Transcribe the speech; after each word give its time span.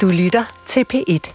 Du 0.00 0.08
lytter 0.08 0.44
til 0.66 0.84
P1. 0.94 1.32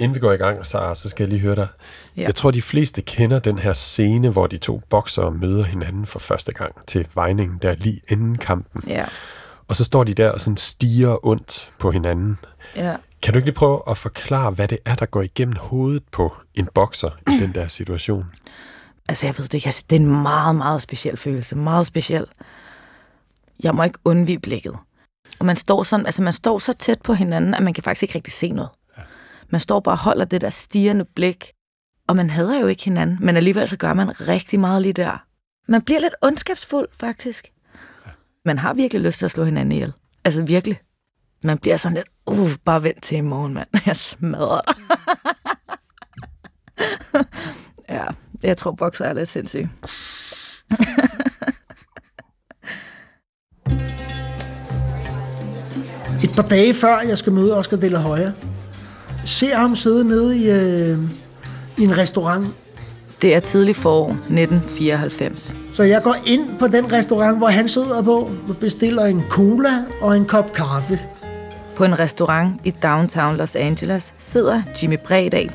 Inden 0.00 0.14
vi 0.14 0.20
går 0.20 0.32
i 0.32 0.36
gang, 0.36 0.66
Sara, 0.66 0.94
så 0.94 1.08
skal 1.08 1.24
jeg 1.24 1.28
lige 1.28 1.40
høre 1.40 1.56
dig. 1.56 1.68
Ja. 2.16 2.22
Jeg 2.22 2.34
tror, 2.34 2.50
de 2.50 2.62
fleste 2.62 3.02
kender 3.02 3.38
den 3.38 3.58
her 3.58 3.72
scene, 3.72 4.30
hvor 4.30 4.46
de 4.46 4.58
to 4.58 4.82
boksere 4.90 5.30
møder 5.30 5.64
hinanden 5.64 6.06
for 6.06 6.18
første 6.18 6.52
gang 6.52 6.86
til 6.86 7.08
vejningen, 7.14 7.58
der 7.62 7.74
lige 7.74 8.00
inden 8.10 8.38
kampen. 8.38 8.82
Ja. 8.86 9.04
Og 9.68 9.76
så 9.76 9.84
står 9.84 10.04
de 10.04 10.14
der 10.14 10.30
og 10.30 10.40
sådan 10.40 10.56
stiger 10.56 11.26
ondt 11.26 11.72
på 11.78 11.90
hinanden. 11.90 12.38
Ja. 12.76 12.96
Kan 13.22 13.32
du 13.32 13.38
ikke 13.38 13.46
lige 13.46 13.56
prøve 13.56 13.82
at 13.90 13.98
forklare, 13.98 14.50
hvad 14.50 14.68
det 14.68 14.78
er, 14.84 14.94
der 14.94 15.06
går 15.06 15.22
igennem 15.22 15.56
hovedet 15.56 16.02
på 16.12 16.32
en 16.54 16.68
bokser 16.74 17.10
i 17.28 17.38
den 17.38 17.54
der 17.54 17.68
situation? 17.68 18.24
Altså, 19.08 19.26
jeg 19.26 19.38
ved 19.38 19.44
det 19.44 19.54
ikke. 19.54 19.66
Altså, 19.66 19.84
det 19.90 19.96
er 19.96 20.00
en 20.00 20.22
meget, 20.22 20.56
meget 20.56 20.82
speciel 20.82 21.16
følelse. 21.16 21.56
Meget 21.56 21.86
speciel. 21.86 22.26
Jeg 23.62 23.74
må 23.74 23.82
ikke 23.82 23.98
undvige 24.04 24.38
blikket. 24.38 24.76
Og 25.42 25.46
man 25.46 25.56
står, 25.56 25.82
sådan, 25.82 26.06
altså, 26.06 26.22
man 26.22 26.32
står 26.32 26.58
så 26.58 26.72
tæt 26.72 27.02
på 27.02 27.14
hinanden, 27.14 27.54
at 27.54 27.62
man 27.62 27.74
kan 27.74 27.84
faktisk 27.84 28.02
ikke 28.02 28.14
rigtig 28.14 28.32
se 28.32 28.50
noget. 28.52 28.70
Man 29.50 29.60
står 29.60 29.80
bare 29.80 29.94
og 29.94 29.98
holder 29.98 30.24
det 30.24 30.40
der 30.40 30.50
stigende 30.50 31.04
blik. 31.04 31.52
Og 32.08 32.16
man 32.16 32.30
hader 32.30 32.60
jo 32.60 32.66
ikke 32.66 32.84
hinanden, 32.84 33.18
men 33.20 33.36
alligevel 33.36 33.68
så 33.68 33.76
gør 33.76 33.92
man 33.92 34.20
rigtig 34.28 34.60
meget 34.60 34.82
lige 34.82 34.92
der. 34.92 35.24
Man 35.68 35.82
bliver 35.82 36.00
lidt 36.00 36.14
ondskabsfuld, 36.22 36.88
faktisk. 37.00 37.52
Man 38.44 38.58
har 38.58 38.74
virkelig 38.74 39.02
lyst 39.02 39.18
til 39.18 39.24
at 39.24 39.30
slå 39.30 39.44
hinanden 39.44 39.72
ihjel. 39.72 39.92
Altså 40.24 40.42
virkelig. 40.42 40.80
Man 41.44 41.58
bliver 41.58 41.76
sådan 41.76 41.96
lidt, 41.96 42.08
uh, 42.26 42.50
bare 42.64 42.82
vent 42.82 43.02
til 43.02 43.18
i 43.18 43.20
morgen, 43.20 43.54
mand. 43.54 43.68
Jeg 43.86 43.96
smadrer 43.96 44.60
dig. 44.60 44.74
ja, 47.96 48.06
jeg 48.42 48.56
tror, 48.56 48.72
bokser 48.72 49.04
er 49.04 49.12
lidt 49.12 49.28
sindssyg. 49.28 49.68
Et 56.24 56.30
par 56.30 56.42
dage 56.42 56.74
før 56.74 57.00
jeg 57.08 57.18
skal 57.18 57.32
møde 57.32 57.56
Oscar 57.56 57.76
de 57.76 57.88
la 57.88 57.98
Hoya, 57.98 58.30
ser 59.24 59.56
ham 59.56 59.76
sidde 59.76 60.04
nede 60.04 60.38
i, 60.38 60.50
øh, 60.50 60.98
i 61.78 61.82
en 61.82 61.98
restaurant. 61.98 62.46
Det 63.22 63.34
er 63.34 63.40
tidlig 63.40 63.76
forår 63.76 64.10
1994. 64.10 65.54
Så 65.72 65.82
jeg 65.82 66.02
går 66.02 66.16
ind 66.26 66.58
på 66.58 66.66
den 66.66 66.92
restaurant, 66.92 67.38
hvor 67.38 67.46
han 67.46 67.68
sidder 67.68 68.02
på, 68.02 68.30
og 68.48 68.56
bestiller 68.60 69.04
en 69.04 69.22
cola 69.30 69.84
og 70.00 70.16
en 70.16 70.24
kop 70.24 70.52
kaffe. 70.52 71.00
På 71.74 71.84
en 71.84 71.98
restaurant 71.98 72.60
i 72.64 72.70
downtown 72.70 73.36
Los 73.36 73.56
Angeles 73.56 74.14
sidder 74.18 74.62
Jimmy 74.82 74.96
Bredal. 75.06 75.50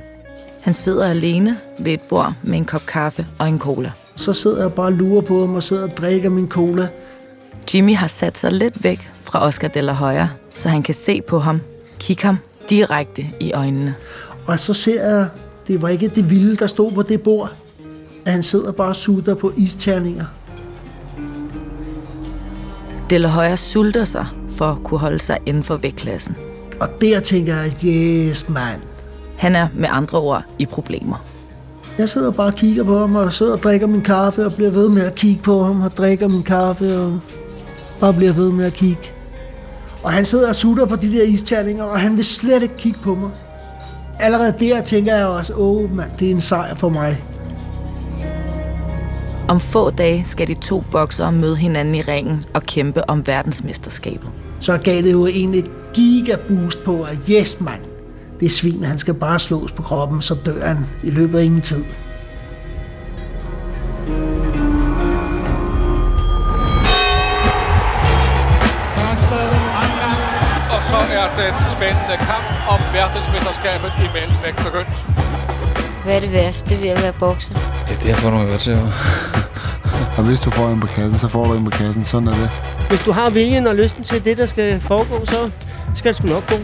Han 0.61 0.73
sidder 0.73 1.07
alene 1.07 1.57
ved 1.79 1.93
et 1.93 2.01
bord 2.01 2.33
med 2.43 2.57
en 2.57 2.65
kop 2.65 2.85
kaffe 2.85 3.27
og 3.39 3.47
en 3.47 3.59
cola. 3.59 3.91
Så 4.15 4.33
sidder 4.33 4.61
jeg 4.61 4.73
bare 4.73 4.85
og 4.85 4.93
lurer 4.93 5.21
på 5.21 5.39
ham 5.39 5.55
og 5.55 5.63
sidder 5.63 5.83
og 5.83 5.97
drikker 5.97 6.29
min 6.29 6.49
cola. 6.49 6.87
Jimmy 7.73 7.95
har 7.95 8.07
sat 8.07 8.37
sig 8.37 8.51
lidt 8.51 8.83
væk 8.83 9.09
fra 9.21 9.43
Oscar 9.43 9.67
de 9.67 9.81
la 9.81 9.93
Hoya, 9.93 10.27
så 10.55 10.69
han 10.69 10.83
kan 10.83 10.93
se 10.95 11.21
på 11.21 11.39
ham, 11.39 11.61
kigge 11.99 12.23
ham 12.23 12.37
direkte 12.69 13.25
i 13.39 13.53
øjnene. 13.53 13.95
Og 14.45 14.59
så 14.59 14.73
ser 14.73 15.09
jeg, 15.09 15.27
det 15.67 15.81
var 15.81 15.89
ikke 15.89 16.07
det 16.07 16.29
vilde, 16.29 16.55
der 16.55 16.67
stod 16.67 16.91
på 16.91 17.01
det 17.01 17.21
bord, 17.21 17.53
at 18.25 18.31
han 18.31 18.43
sidder 18.43 18.71
bare 18.71 18.87
og 18.87 18.95
sutter 18.95 19.35
på 19.35 19.53
isterninger. 19.57 20.25
De 23.09 23.17
la 23.17 23.27
Hoya 23.27 23.55
sulter 23.55 24.03
sig 24.03 24.25
for 24.49 24.65
at 24.65 24.77
kunne 24.83 24.99
holde 24.99 25.19
sig 25.19 25.37
inden 25.45 25.63
for 25.63 25.77
vægtklassen. 25.77 26.35
Og 26.79 26.89
der 27.01 27.19
tænker 27.19 27.55
jeg, 27.55 27.71
yes 27.85 28.49
mand. 28.49 28.81
Han 29.37 29.55
er 29.55 29.67
med 29.75 29.89
andre 29.91 30.17
ord 30.19 30.43
i 30.59 30.65
problemer. 30.65 31.25
Jeg 31.97 32.09
sidder 32.09 32.31
bare 32.31 32.47
og 32.47 32.53
kigger 32.53 32.83
på 32.83 32.99
ham, 32.99 33.15
og 33.15 33.33
sidder 33.33 33.51
og 33.51 33.63
drikker 33.63 33.87
min 33.87 34.01
kaffe, 34.01 34.45
og 34.45 34.53
bliver 34.53 34.71
ved 34.71 34.89
med 34.89 35.01
at 35.05 35.15
kigge 35.15 35.41
på 35.41 35.63
ham, 35.63 35.81
og 35.81 35.97
drikker 35.97 36.27
min 36.27 36.43
kaffe, 36.43 36.99
og 36.99 37.19
bare 37.99 38.13
bliver 38.13 38.33
ved 38.33 38.51
med 38.51 38.65
at 38.65 38.73
kigge. 38.73 39.11
Og 40.03 40.11
han 40.11 40.25
sidder 40.25 40.49
og 40.49 40.55
sutter 40.55 40.85
på 40.85 40.95
de 40.95 41.11
der 41.11 41.23
isterninger, 41.23 41.83
og 41.83 41.99
han 41.99 42.17
vil 42.17 42.25
slet 42.25 42.63
ikke 42.63 42.77
kigge 42.77 42.99
på 43.03 43.15
mig. 43.15 43.29
Allerede 44.19 44.53
der 44.59 44.81
tænker 44.81 45.15
jeg 45.15 45.25
også, 45.25 45.53
åh 45.53 45.77
oh, 45.77 45.95
mand, 45.95 46.09
det 46.19 46.27
er 46.27 46.31
en 46.31 46.41
sejr 46.41 46.75
for 46.75 46.89
mig. 46.89 47.23
Om 49.49 49.59
få 49.59 49.89
dage 49.89 50.25
skal 50.25 50.47
de 50.47 50.53
to 50.53 50.83
boksere 50.91 51.31
møde 51.31 51.55
hinanden 51.55 51.95
i 51.95 52.01
ringen 52.01 52.43
og 52.53 52.63
kæmpe 52.63 53.09
om 53.09 53.27
verdensmesterskabet. 53.27 54.29
Så 54.59 54.77
gav 54.77 55.01
det 55.01 55.11
jo 55.11 55.27
egentlig 55.27 55.63
gigaboost 55.93 56.83
på, 56.83 57.03
at 57.03 57.17
yes 57.29 57.61
mand, 57.61 57.81
det 58.39 58.51
svin, 58.51 58.83
han 58.83 58.97
skal 58.97 59.13
bare 59.13 59.39
slås 59.39 59.71
på 59.71 59.81
kroppen, 59.81 60.21
så 60.21 60.35
dør 60.45 60.67
han 60.67 60.77
i 61.03 61.09
løbet 61.09 61.39
af 61.39 61.43
ingen 61.43 61.61
tid. 61.61 61.83
Den 71.39 71.53
spændende 71.75 72.17
kamp 72.31 72.47
om 72.73 72.79
verdensmesterskabet 72.93 73.91
i 74.03 74.07
mellemvægt 74.17 74.57
begyndt. 74.67 74.95
Hvad 76.03 76.15
er 76.15 76.19
det 76.19 76.33
værste 76.33 76.81
ved 76.81 76.89
at 76.89 77.01
være 77.03 77.13
bokser? 77.13 77.55
Ja, 77.89 77.93
det 78.01 78.09
er 78.09 78.13
at 78.15 78.19
få 78.19 78.29
nogle 78.29 78.49
øretæver. 78.49 78.87
Og 80.17 80.23
hvis 80.23 80.39
du 80.39 80.49
får 80.49 80.69
en 80.69 80.79
på 80.79 80.87
kassen, 80.87 81.19
så 81.19 81.27
får 81.27 81.45
du 81.45 81.53
en 81.53 81.65
på 81.65 81.71
kassen. 81.71 82.05
Sådan 82.05 82.27
er 82.27 82.35
det. 82.35 82.49
Hvis 82.89 83.03
du 83.03 83.11
har 83.11 83.29
viljen 83.29 83.67
og 83.67 83.75
lysten 83.75 84.03
til 84.03 84.25
det, 84.25 84.37
der 84.37 84.45
skal 84.45 84.81
foregå, 84.81 85.25
så 85.25 85.51
skal 85.95 86.09
det 86.09 86.15
sgu 86.15 86.27
nok 86.27 86.49
gå. 86.49 86.55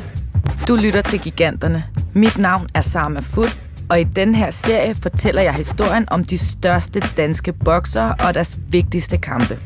Du 0.67 0.75
lytter 0.75 1.01
til 1.01 1.19
Giganterne. 1.19 1.83
Mit 2.13 2.37
navn 2.37 2.67
er 2.73 2.81
Sama 2.81 3.19
Fod, 3.19 3.49
og 3.89 3.99
i 3.99 4.03
den 4.03 4.35
her 4.35 4.51
serie 4.51 4.95
fortæller 4.95 5.41
jeg 5.41 5.53
historien 5.53 6.05
om 6.11 6.23
de 6.23 6.37
største 6.37 6.99
danske 7.17 7.53
boksere 7.53 8.15
og 8.19 8.33
deres 8.33 8.57
vigtigste 8.69 9.17
kampe. 9.17 9.59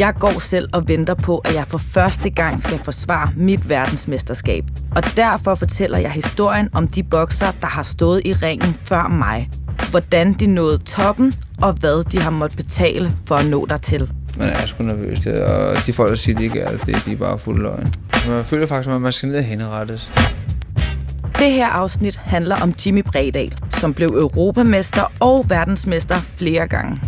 Jeg 0.00 0.14
går 0.20 0.38
selv 0.38 0.68
og 0.72 0.88
venter 0.88 1.14
på, 1.14 1.38
at 1.38 1.54
jeg 1.54 1.64
for 1.68 1.78
første 1.78 2.30
gang 2.30 2.60
skal 2.60 2.78
forsvare 2.78 3.30
mit 3.36 3.68
verdensmesterskab. 3.68 4.64
Og 4.96 5.02
derfor 5.16 5.54
fortæller 5.54 5.98
jeg 5.98 6.10
historien 6.10 6.68
om 6.72 6.88
de 6.88 7.02
boksere, 7.02 7.52
der 7.60 7.66
har 7.66 7.82
stået 7.82 8.22
i 8.24 8.32
ringen 8.32 8.74
før 8.74 9.08
mig. 9.08 9.50
Hvordan 9.90 10.32
de 10.32 10.46
nåede 10.46 10.78
toppen, 10.78 11.32
og 11.62 11.72
hvad 11.72 12.04
de 12.04 12.18
har 12.18 12.30
måttet 12.30 12.56
betale 12.56 13.16
for 13.26 13.34
at 13.34 13.46
nå 13.46 13.66
dertil. 13.66 14.10
Man 14.38 14.48
er 14.48 14.66
sgu 14.66 14.82
nervøs, 14.82 15.20
det, 15.20 15.44
og 15.44 15.86
de 15.86 15.92
folk, 15.92 16.10
der 16.10 16.16
siger, 16.16 16.38
de 16.38 16.44
ikke 16.44 16.60
er 16.60 16.70
det, 16.70 16.86
det 16.86 17.02
de 17.06 17.12
er 17.12 17.16
bare 17.16 17.38
fuld 17.38 17.62
løgn. 17.62 17.94
Man 18.28 18.44
føler 18.44 18.66
faktisk, 18.66 18.94
at 18.94 19.00
man 19.00 19.12
skal 19.12 19.28
ned 19.28 19.38
og 19.38 19.44
henrettes. 19.44 20.12
Det 21.38 21.52
her 21.52 21.66
afsnit 21.66 22.16
handler 22.16 22.56
om 22.56 22.74
Jimmy 22.86 23.02
Bredal, 23.02 23.54
som 23.70 23.94
blev 23.94 24.08
europamester 24.08 25.12
og 25.20 25.44
verdensmester 25.48 26.16
flere 26.16 26.68
gange. 26.68 27.00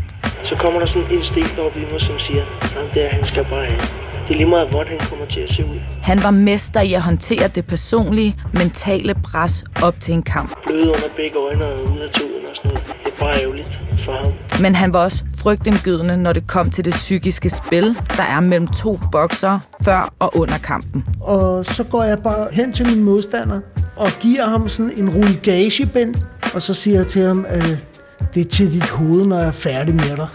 Så 0.48 0.54
kommer 0.62 0.80
der 0.80 0.86
sådan 0.86 1.10
en 1.10 1.18
instinkt 1.18 1.58
op 1.58 1.76
i 1.76 1.80
mig, 1.80 2.00
som 2.00 2.18
siger, 2.26 2.44
ham 2.76 2.86
der, 2.94 3.08
han 3.08 3.24
skal 3.24 3.44
bare 3.44 3.64
have. 3.70 3.80
Det 4.24 4.30
er 4.34 4.38
lige 4.42 4.48
meget, 4.48 4.68
hvordan 4.70 4.92
han 5.00 5.08
kommer 5.10 5.26
til 5.26 5.40
at 5.40 5.52
se 5.52 5.64
ud. 5.64 5.78
Han 6.02 6.22
var 6.22 6.30
mester 6.30 6.80
i 6.80 6.92
at 6.94 7.02
håndtere 7.02 7.48
det 7.48 7.66
personlige, 7.66 8.36
mentale 8.52 9.14
pres 9.14 9.64
op 9.82 9.94
til 10.00 10.14
en 10.14 10.22
kamp. 10.22 10.50
Bløde 10.66 10.84
under 10.84 11.10
begge 11.16 11.38
øjne 11.38 11.64
og 11.66 11.80
ud 11.92 11.98
af 11.98 12.10
tuden 12.10 12.42
og 12.50 12.56
sådan 12.56 12.70
noget. 12.70 12.86
Det 13.04 13.12
er 13.12 13.18
bare 13.20 13.34
ærgerligt 13.42 13.72
for 14.04 14.12
ham. 14.12 14.32
Men 14.62 14.74
han 14.74 14.92
var 14.92 15.04
også 15.04 15.24
frygtindgydende, 15.38 16.16
når 16.16 16.32
det 16.32 16.46
kom 16.46 16.70
til 16.70 16.84
det 16.84 16.92
psykiske 16.92 17.50
spil, 17.50 17.96
der 18.16 18.22
er 18.22 18.40
mellem 18.40 18.66
to 18.66 18.98
boksere 19.12 19.60
før 19.84 20.14
og 20.18 20.36
under 20.36 20.58
kampen. 20.58 21.04
Og 21.20 21.64
så 21.64 21.84
går 21.84 22.02
jeg 22.02 22.18
bare 22.22 22.48
hen 22.52 22.72
til 22.72 22.86
min 22.86 23.04
modstander 23.04 23.60
og 23.96 24.10
giver 24.20 24.46
ham 24.46 24.68
sådan 24.68 24.92
en 24.96 25.10
rullagebind, 25.10 26.14
og 26.54 26.62
så 26.62 26.74
siger 26.74 26.96
jeg 26.96 27.06
til 27.06 27.22
ham, 27.22 27.46
at 27.48 27.86
det 28.34 28.40
er 28.40 28.48
til 28.48 28.72
dit 28.72 28.88
hoved, 28.88 29.26
når 29.26 29.38
jeg 29.38 29.46
er 29.46 29.52
færdig 29.52 29.94
med 29.94 30.16
dig. 30.16 30.28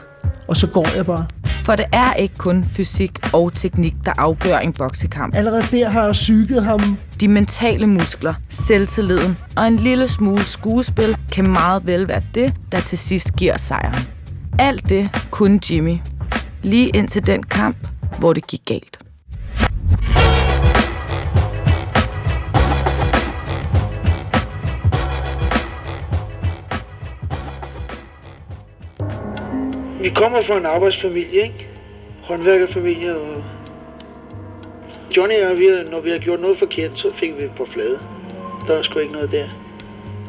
Og 0.47 0.57
så 0.57 0.67
går 0.67 0.87
jeg 0.95 1.05
bare. 1.05 1.25
For 1.63 1.75
det 1.75 1.85
er 1.91 2.13
ikke 2.13 2.35
kun 2.37 2.65
fysik 2.65 3.19
og 3.33 3.53
teknik, 3.53 3.95
der 4.05 4.11
afgør 4.17 4.57
en 4.57 4.73
boksekamp. 4.73 5.35
Allerede 5.35 5.63
der 5.71 5.89
har 5.89 6.03
jeg 6.03 6.11
psyket 6.11 6.63
ham. 6.63 6.97
De 7.19 7.27
mentale 7.27 7.85
muskler, 7.85 8.33
selvtilliden 8.49 9.37
og 9.57 9.67
en 9.67 9.75
lille 9.75 10.07
smule 10.07 10.43
skuespil 10.43 11.17
kan 11.31 11.49
meget 11.49 11.87
vel 11.87 12.07
være 12.07 12.21
det, 12.33 12.53
der 12.71 12.79
til 12.79 12.97
sidst 12.97 13.35
giver 13.35 13.57
sejren. 13.57 14.03
Alt 14.59 14.89
det 14.89 15.09
kunne 15.31 15.59
Jimmy. 15.71 15.97
Lige 16.63 16.89
indtil 16.89 17.27
den 17.27 17.43
kamp, 17.43 17.87
hvor 18.19 18.33
det 18.33 18.47
gik 18.47 18.61
galt. 18.65 19.08
Vi 30.09 30.13
kommer 30.13 30.41
fra 30.41 30.57
en 30.57 30.65
arbejdsfamilie, 30.65 31.41
ikke? 31.43 31.67
Håndværkerfamilie, 32.23 33.15
og 33.15 33.43
Johnny 35.17 35.43
og 35.43 35.57
vi, 35.57 35.67
når 35.91 35.99
vi 35.99 36.09
har 36.09 36.17
gjort 36.17 36.39
noget 36.39 36.59
forkert, 36.59 36.91
så 36.95 37.11
fik 37.19 37.31
vi 37.37 37.47
på 37.57 37.65
flade. 37.65 37.99
Der 38.67 38.73
er 38.77 38.83
sgu 38.83 38.99
ikke 38.99 39.13
noget 39.13 39.31
der. 39.31 39.47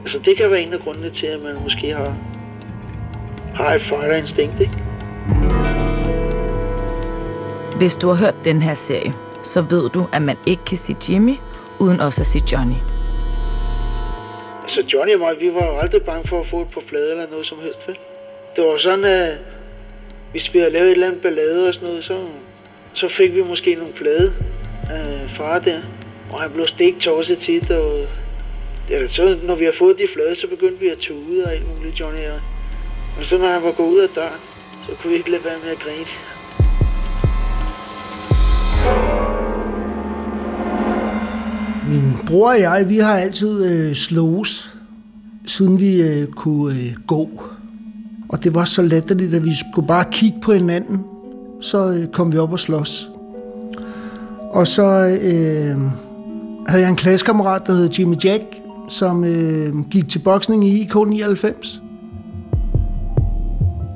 Altså, 0.02 0.18
det 0.18 0.36
kan 0.36 0.50
være 0.50 0.60
en 0.60 0.72
af 0.72 0.80
grundene 0.80 1.10
til, 1.10 1.26
at 1.26 1.44
man 1.44 1.62
måske 1.64 1.94
har, 1.94 2.14
har 3.54 3.74
et 3.74 3.82
fighter-instinkt, 3.82 4.60
ikke? 4.60 4.78
Hvis 7.78 7.96
du 7.96 8.08
har 8.08 8.24
hørt 8.24 8.44
den 8.44 8.62
her 8.62 8.74
serie, 8.74 9.12
så 9.42 9.60
ved 9.60 9.90
du, 9.90 10.08
at 10.12 10.22
man 10.22 10.36
ikke 10.46 10.64
kan 10.64 10.76
sige 10.76 11.12
Jimmy, 11.12 11.34
uden 11.80 12.00
også 12.00 12.20
at 12.20 12.26
sige 12.26 12.44
Johnny. 12.52 12.78
Altså, 14.62 14.80
Johnny 14.92 15.14
og 15.14 15.20
mig, 15.20 15.40
vi 15.40 15.54
var 15.54 15.66
jo 15.66 15.78
aldrig 15.78 16.02
bange 16.02 16.28
for 16.28 16.40
at 16.40 16.46
få 16.46 16.62
et 16.62 16.70
på 16.74 16.82
flade 16.88 17.10
eller 17.10 17.26
noget 17.30 17.46
som 17.46 17.58
helst, 17.62 17.80
vel? 17.86 17.96
Det 18.56 18.64
var 18.64 18.78
sådan, 18.78 19.04
at 19.04 19.38
hvis 20.30 20.54
vi 20.54 20.58
havde 20.58 20.72
lavet 20.72 20.86
et 20.86 20.92
eller 20.92 21.06
andet 21.06 21.22
ballade 21.22 21.68
og 21.68 21.74
sådan 21.74 21.88
noget, 21.88 22.04
så, 22.04 22.26
så 22.94 23.08
fik 23.08 23.34
vi 23.34 23.42
måske 23.42 23.74
nogle 23.74 23.94
flade 23.96 24.32
øh, 24.92 25.28
far 25.28 25.58
der. 25.58 25.80
Og 26.32 26.40
han 26.40 26.50
blev 26.50 26.66
stegt 26.68 26.98
tosset 26.98 27.38
tit, 27.38 27.70
og 27.70 28.06
ja, 28.90 29.08
så 29.08 29.36
når 29.42 29.54
vi 29.54 29.64
har 29.64 29.74
fået 29.78 29.96
de 29.98 30.06
flade, 30.14 30.36
så 30.36 30.46
begyndte 30.46 30.80
vi 30.80 30.88
at 30.88 30.98
tude 30.98 31.44
og 31.44 31.52
alt 31.52 31.76
muligt, 31.76 32.00
Johnny 32.00 32.18
og 32.18 32.40
Og 33.18 33.24
så 33.24 33.38
når 33.38 33.46
han 33.46 33.62
var 33.62 33.72
gået 33.72 33.88
ud 33.88 33.98
af 33.98 34.08
døren, 34.14 34.40
så 34.88 34.94
kunne 34.94 35.10
vi 35.10 35.16
ikke 35.16 35.30
lade 35.30 35.44
være 35.44 35.58
med 35.64 35.70
at 35.70 35.78
grine. 35.78 36.06
Min 41.88 42.26
bror 42.26 42.48
og 42.48 42.60
jeg, 42.60 42.88
vi 42.88 42.98
har 42.98 43.18
altid 43.18 43.72
øh, 43.72 43.94
slås, 43.94 44.76
siden 45.46 45.80
vi 45.80 46.02
øh, 46.02 46.28
kunne 46.28 46.74
øh, 46.74 46.94
gå. 47.06 47.42
Og 48.32 48.44
det 48.44 48.54
var 48.54 48.64
så 48.64 48.82
latterligt, 48.82 49.34
at 49.34 49.44
vi 49.44 49.54
skulle 49.54 49.88
bare 49.88 50.04
kigge 50.12 50.40
på 50.40 50.52
hinanden, 50.52 51.04
så 51.60 51.90
øh, 51.90 52.08
kom 52.08 52.32
vi 52.32 52.38
op 52.38 52.52
og 52.52 52.58
slås. 52.58 53.10
Og 54.50 54.66
så 54.66 55.18
øh, 55.22 55.80
havde 56.66 56.82
jeg 56.82 56.88
en 56.88 56.96
klassekammerat, 56.96 57.66
der 57.66 57.72
hed 57.72 57.90
Jimmy 57.90 58.16
Jack, 58.24 58.42
som 58.88 59.24
øh, 59.24 59.88
gik 59.90 60.08
til 60.08 60.18
boksning 60.18 60.64
i 60.68 60.80
IK 60.80 60.94
99. 60.94 61.82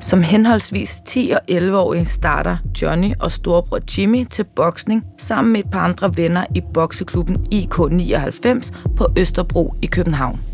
Som 0.01 0.23
henholdsvis 0.23 1.03
10 1.07 1.33
og 1.35 1.41
11-årig 1.51 2.07
starter 2.07 2.57
Johnny 2.83 3.13
og 3.21 3.33
storebror 3.33 3.79
Jimmy 3.99 4.27
til 4.31 4.45
boksning 4.57 5.05
sammen 5.19 5.53
med 5.53 5.61
et 5.61 5.71
par 5.71 5.85
andre 5.85 6.17
venner 6.17 6.45
i 6.55 6.63
bokseklubben 6.75 7.47
IK 7.51 7.79
99 7.91 8.73
på 8.97 9.07
Østerbro 9.19 9.75
i 9.83 9.87
København. 9.87 10.54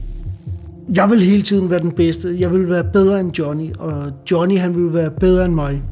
Jeg 0.94 1.10
vil 1.10 1.22
hele 1.22 1.42
tiden 1.42 1.70
være 1.70 1.80
den 1.80 1.90
bedste. 1.90 2.36
Jeg 2.38 2.52
vil 2.52 2.70
være 2.70 2.84
bedre 2.84 3.20
end 3.20 3.38
Johnny, 3.38 3.74
og 3.78 4.12
Johnny 4.30 4.58
han 4.58 4.74
vil 4.76 4.94
være 4.94 5.10
bedre 5.10 5.44
end 5.44 5.54
mig. 5.54 5.82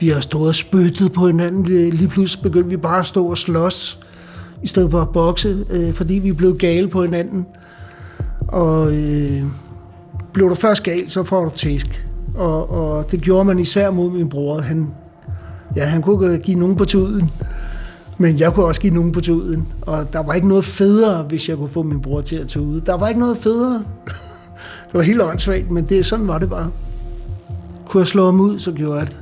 Vi 0.00 0.08
har 0.08 0.20
stået 0.20 0.48
og 0.48 0.54
spyttet 0.54 1.12
på 1.12 1.26
hinanden. 1.26 1.64
Lige 1.90 2.08
pludselig 2.08 2.42
begyndte 2.42 2.70
vi 2.70 2.76
bare 2.76 3.00
at 3.00 3.06
stå 3.06 3.26
og 3.26 3.38
slås, 3.38 3.98
i 4.62 4.66
stedet 4.66 4.90
for 4.90 5.00
at 5.00 5.08
bokse, 5.08 5.64
øh, 5.70 5.92
fordi 5.92 6.14
vi 6.14 6.32
blev 6.32 6.56
gale 6.56 6.88
på 6.88 7.02
hinanden. 7.02 7.46
Og 8.48 8.94
øh, 8.94 9.42
blev 10.32 10.50
du 10.50 10.54
først 10.54 10.82
gal, 10.82 11.10
så 11.10 11.24
får 11.24 11.44
du 11.44 11.50
tæsk. 11.50 12.06
Og, 12.34 12.70
og 12.70 13.10
det 13.10 13.20
gjorde 13.20 13.44
man 13.44 13.58
især 13.58 13.90
mod 13.90 14.10
min 14.10 14.28
bror. 14.28 14.60
Han, 14.60 14.90
ja, 15.76 15.84
han 15.84 16.02
kunne 16.02 16.38
give 16.38 16.58
nogen 16.58 16.76
på 16.76 16.84
tuden, 16.84 17.30
men 18.18 18.38
jeg 18.38 18.52
kunne 18.52 18.66
også 18.66 18.80
give 18.80 18.94
nogen 18.94 19.12
på 19.12 19.20
tuden. 19.20 19.72
Og 19.82 20.12
der 20.12 20.22
var 20.22 20.34
ikke 20.34 20.48
noget 20.48 20.64
federe, 20.64 21.22
hvis 21.22 21.48
jeg 21.48 21.56
kunne 21.56 21.70
få 21.70 21.82
min 21.82 22.02
bror 22.02 22.20
til 22.20 22.36
at 22.36 22.48
tude. 22.48 22.82
Der 22.86 22.94
var 22.94 23.08
ikke 23.08 23.20
noget 23.20 23.38
federe. 23.38 23.84
det 24.86 24.94
var 24.94 25.02
helt 25.02 25.22
åndssvagt, 25.22 25.70
men 25.70 25.88
det, 25.88 26.06
sådan 26.06 26.28
var 26.28 26.38
det 26.38 26.50
bare. 26.50 26.70
Kunne 27.88 28.00
jeg 28.00 28.06
slå 28.06 28.24
ham 28.24 28.40
ud, 28.40 28.58
så 28.58 28.72
gjorde 28.72 28.98
jeg 28.98 29.06
det. 29.06 29.16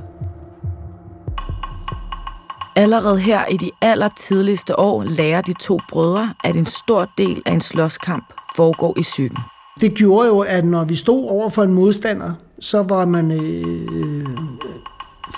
Allerede 2.75 3.19
her 3.19 3.45
i 3.45 3.57
de 3.57 3.71
allertidligste 3.81 4.79
år 4.79 5.03
lærer 5.03 5.41
de 5.41 5.53
to 5.53 5.79
brødre, 5.89 6.33
at 6.43 6.55
en 6.55 6.65
stor 6.65 7.09
del 7.17 7.41
af 7.45 7.51
en 7.51 7.61
slåskamp 7.61 8.33
foregår 8.55 8.93
i 8.99 9.01
psyken. 9.01 9.37
Det 9.81 9.93
gjorde 9.93 10.27
jo, 10.27 10.39
at 10.39 10.65
når 10.65 10.83
vi 10.83 10.95
stod 10.95 11.29
over 11.29 11.49
for 11.49 11.63
en 11.63 11.73
modstander, 11.73 12.33
så 12.59 12.83
var 12.83 13.05
man 13.05 13.31
øh, 13.31 14.27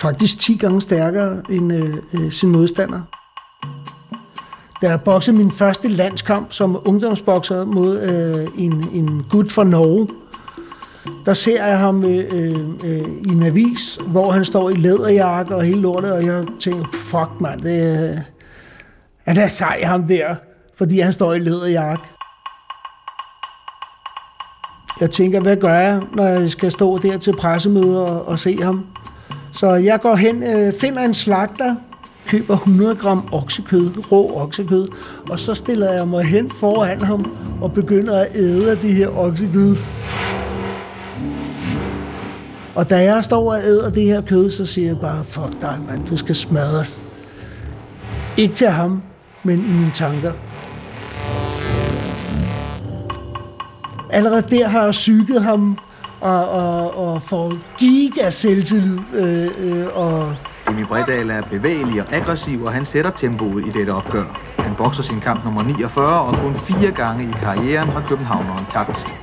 faktisk 0.02 0.40
10 0.40 0.57
gange 0.57 0.81
stærkere 0.81 1.42
end 1.52 1.74
øh, 2.13 2.31
sin 2.31 2.50
modstander. 2.50 3.02
Da 4.81 4.89
jeg 4.89 5.01
boksede 5.01 5.38
min 5.38 5.51
første 5.51 5.88
landskamp 5.88 6.51
som 6.51 6.81
ungdomsbokser 6.85 7.65
mod 7.65 8.00
øh, 8.01 8.63
en, 8.63 8.83
en 8.94 9.25
gut 9.29 9.51
fra 9.51 9.63
Norge, 9.63 10.07
der 11.25 11.33
ser 11.33 11.65
jeg 11.65 11.79
ham 11.79 12.03
øh, 12.03 12.59
øh, 12.85 13.01
i 13.23 13.29
en 13.29 13.44
avis, 13.44 14.00
hvor 14.07 14.31
han 14.31 14.45
står 14.45 14.69
i 14.69 14.73
læderjakke 14.73 15.56
og 15.56 15.63
hele 15.63 15.81
lortet, 15.81 16.12
og 16.12 16.25
jeg 16.25 16.44
tænker, 16.59 16.85
fuck 16.94 17.29
mand, 17.41 17.62
det 17.62 17.81
er, 17.81 18.21
han 19.23 19.38
er 19.38 19.47
sej 19.47 19.81
ham 19.83 20.07
der, 20.07 20.35
fordi 20.77 21.00
han 21.00 21.13
står 21.13 21.33
i 21.33 21.39
læderjakke. 21.39 22.03
Jeg 25.00 25.11
tænker, 25.11 25.39
hvad 25.39 25.56
gør 25.57 25.73
jeg, 25.73 26.01
når 26.13 26.23
jeg 26.23 26.50
skal 26.50 26.71
stå 26.71 26.97
der 26.97 27.18
til 27.18 27.35
pressemøder 27.35 28.00
og, 28.00 28.27
og 28.27 28.39
se 28.39 28.57
ham? 28.63 28.85
Så 29.51 29.73
jeg 29.73 30.01
går 30.01 30.15
hen, 30.15 30.44
øh, 30.44 30.73
finder 30.73 31.03
en 31.03 31.13
slagter, 31.13 31.75
køber 32.27 32.54
100 32.54 32.95
gram 32.95 33.30
oksekød, 33.31 34.12
rå 34.12 34.42
oksekød, 34.42 34.88
og 35.30 35.39
så 35.39 35.54
stiller 35.54 35.92
jeg 35.92 36.07
mig 36.07 36.24
hen 36.24 36.50
foran 36.50 37.01
ham 37.01 37.36
og 37.62 37.74
begynder 37.74 38.19
at 38.19 38.27
æde 38.36 38.72
af 38.72 38.77
det 38.77 38.95
her 38.95 39.07
oksekød. 39.18 39.75
Og 42.75 42.89
da 42.89 42.98
jeg 42.98 43.24
står 43.24 43.51
og 43.54 43.60
æder 43.60 43.89
det 43.89 44.04
her 44.04 44.22
kød, 44.22 44.51
så 44.51 44.66
siger 44.66 44.88
jeg 44.88 45.00
bare, 45.00 45.24
fuck 45.24 45.62
dig 45.62 45.80
mand, 45.89 46.07
du 46.07 46.18
skal 46.18 46.36
smadres. 46.36 47.06
Ikke 48.38 48.54
til 48.54 48.68
ham, 48.68 49.01
men 49.44 49.60
i 49.60 49.71
mine 49.71 49.92
tanker. 49.94 50.31
Allerede 54.10 54.42
der 54.50 54.68
har 54.68 54.83
jeg 54.83 54.92
psyket 54.92 55.44
ham 55.44 55.78
og, 56.21 56.50
og, 56.50 56.98
og 56.98 57.21
får 57.21 57.54
giga 57.80 58.30
selvtillid. 58.30 58.98
Øh, 59.13 59.48
øh, 59.57 59.86
og 59.94 60.36
Jimmy 60.67 60.85
Bredal 60.85 61.29
er 61.29 61.41
bevægelig 61.41 62.01
og 62.01 62.13
aggressiv, 62.13 62.63
og 62.63 62.73
han 62.73 62.85
sætter 62.85 63.12
tempoet 63.12 63.65
i 63.65 63.69
dette 63.69 63.89
opgør. 63.89 64.25
Han 64.59 64.75
bokser 64.77 65.03
sin 65.03 65.19
kamp 65.19 65.44
nummer 65.45 65.63
49, 65.63 66.21
og 66.21 66.35
kun 66.35 66.57
fire 66.57 66.91
gange 66.91 67.23
i 67.23 67.31
karrieren 67.31 67.89
har 67.89 68.03
københavneren 68.07 68.65
tabt. 68.71 69.17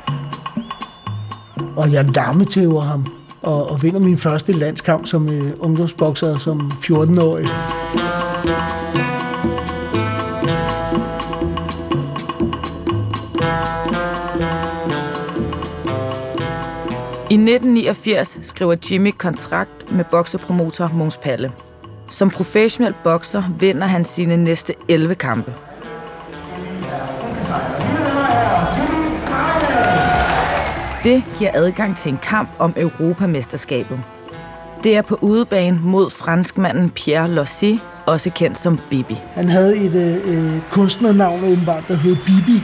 Og 1.77 1.93
jeg 1.93 2.05
lammetæver 2.15 2.81
ham 2.81 3.07
og, 3.43 3.71
og 3.71 3.83
vinder 3.83 4.01
min 4.01 4.19
første 4.19 4.53
landskamp 4.53 5.07
som 5.07 5.29
øh, 5.29 5.53
ungdomsbokser 5.61 6.37
som 6.37 6.61
14-årig. 6.61 7.47
1989 17.43 18.39
skriver 18.43 18.77
Jimmy 18.91 19.11
kontrakt 19.19 19.93
med 19.93 20.05
boksepromotor 20.11 20.91
Måns 20.95 21.17
Palle. 21.17 21.53
Som 22.11 22.31
professionel 22.31 22.95
bokser 23.05 23.43
vinder 23.59 23.87
han 23.87 24.05
sine 24.05 24.37
næste 24.37 24.75
11 24.89 25.15
kampe. 25.15 25.55
Det 31.05 31.25
giver 31.39 31.51
adgang 31.55 31.97
til 31.97 32.13
en 32.13 32.19
kamp 32.23 32.49
om 32.59 32.75
Europamesterskabet. 32.77 34.01
Det 34.85 34.97
er 34.97 35.03
på 35.03 35.19
udebane 35.21 35.81
mod 35.83 36.11
franskmanden 36.11 36.91
Pierre 36.91 37.31
Lossi, 37.31 37.81
også 38.07 38.31
kendt 38.31 38.59
som 38.59 38.81
Bibi. 38.91 39.17
Han 39.35 39.49
havde 39.49 39.77
et 39.77 39.95
øh, 39.95 40.55
øh 40.55 40.61
kunstnernavn 40.71 41.45
åbenbart, 41.45 41.85
der 41.89 41.95
hed 41.95 42.17
Bibi. 42.17 42.63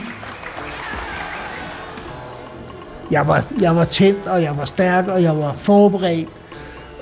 Jeg 3.11 3.27
var, 3.27 3.45
jeg 3.61 3.75
var 3.75 3.83
tændt, 3.83 4.27
og 4.27 4.43
jeg 4.43 4.57
var 4.57 4.65
stærk, 4.65 5.07
og 5.07 5.23
jeg 5.23 5.37
var 5.37 5.53
forberedt, 5.53 6.29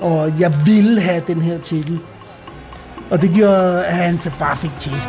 og 0.00 0.40
jeg 0.40 0.52
ville 0.66 1.00
have 1.00 1.22
den 1.26 1.42
her 1.42 1.58
titel. 1.58 2.00
Og 3.10 3.22
det 3.22 3.30
gjorde, 3.34 3.84
at 3.84 3.94
han 3.94 4.18
bare 4.38 4.56
fik 4.56 4.70
tæsk. 4.78 5.08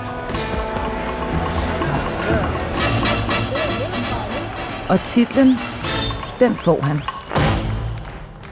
Og 4.90 5.00
titlen, 5.14 5.58
den 6.40 6.56
får 6.56 6.82
han. 6.82 7.02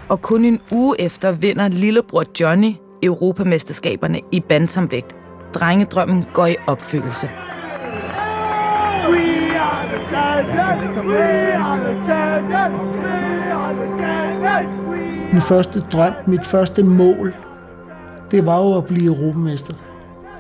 Og 0.10 0.22
kun 0.22 0.46
en 0.46 0.60
uge 0.72 1.02
efter 1.02 1.32
vinder 1.32 1.68
lillebror 1.68 2.24
Johnny 2.40 2.76
Europamesterskaberne 3.04 4.22
i 4.32 4.40
bantamvægt. 4.40 5.16
Drengedrømmen 5.54 6.26
går 6.34 6.46
i 6.46 6.56
opfyldelse. 6.68 7.30
Min 15.32 15.42
første 15.42 15.80
drøm, 15.80 16.14
mit 16.28 16.46
første 16.46 16.84
mål, 16.84 17.34
det 18.32 18.46
var 18.46 18.58
jo 18.64 18.78
at 18.78 18.86
blive 18.86 19.06
europamester. 19.06 19.74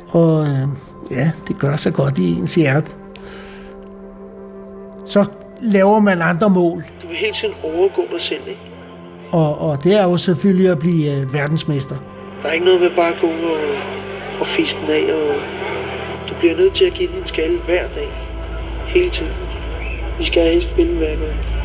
Og 0.09 0.41
øh, 0.41 0.67
ja, 1.11 1.31
det 1.47 1.59
gør 1.59 1.75
sig 1.75 1.93
godt 1.93 2.19
i 2.19 2.39
ens 2.39 2.55
hjerte. 2.55 2.91
Så 5.05 5.25
laver 5.61 5.99
man 5.99 6.21
andre 6.21 6.49
mål. 6.49 6.83
Du 7.01 7.07
vil 7.07 7.17
hele 7.17 7.33
tiden 7.33 7.53
overgå 7.63 8.01
dig 8.11 8.21
selv, 8.21 8.41
ikke? 8.47 8.61
Og, 9.31 9.61
og 9.61 9.83
det 9.83 9.99
er 9.99 10.03
jo 10.03 10.17
selvfølgelig 10.17 10.69
at 10.69 10.79
blive 10.79 11.15
øh, 11.15 11.33
verdensmester. 11.33 11.95
Der 12.43 12.49
er 12.49 12.53
ikke 12.53 12.65
noget 12.65 12.81
ved 12.81 12.89
bare 12.95 13.13
at 13.13 13.21
gå 13.21 13.27
og, 13.27 13.59
og 14.39 14.47
fiste 14.47 14.79
den 14.81 14.89
af, 14.89 15.13
og 15.13 15.35
du 16.29 16.33
bliver 16.39 16.57
nødt 16.57 16.73
til 16.75 16.85
at 16.85 16.93
give 16.93 17.07
din 17.07 17.27
skalle 17.27 17.59
hver 17.65 17.87
dag. 17.95 18.09
Hele 18.87 19.09
tiden. 19.11 19.46
Vi 20.19 20.25
skal 20.25 20.43
helst 20.43 20.69
vinde 20.77 20.97
hver 20.97 21.15
gang. 21.15 21.57